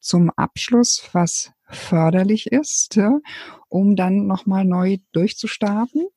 [0.00, 3.20] zum Abschluss, was förderlich ist, ja,
[3.68, 6.08] um dann nochmal neu durchzustarten.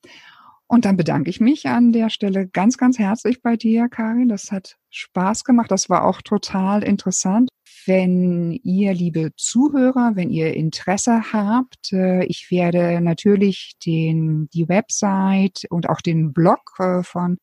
[0.76, 4.28] Und dann bedanke ich mich an der Stelle ganz, ganz herzlich bei dir, Karin.
[4.28, 5.72] Das hat Spaß gemacht.
[5.72, 7.48] Das war auch total interessant.
[7.86, 15.66] Wenn ihr, liebe Zuhörer, wenn ihr Interesse habt, äh, ich werde natürlich den, die Website
[15.70, 17.38] und auch den Blog äh, von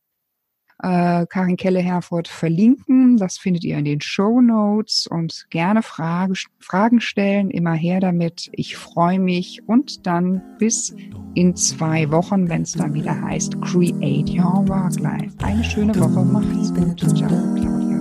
[0.82, 3.16] äh, Karin Kelle-Herford verlinken.
[3.16, 7.50] Das findet ihr in den Show Notes und gerne Frage, Fragen stellen.
[7.50, 8.50] Immer her damit.
[8.52, 10.94] Ich freue mich und dann bis
[11.34, 15.34] in zwei Wochen, wenn es dann wieder heißt Create Your Work Life.
[15.42, 16.24] Eine schöne Woche.
[16.24, 17.00] Macht's gut.
[17.16, 17.92] Ciao, Claudia.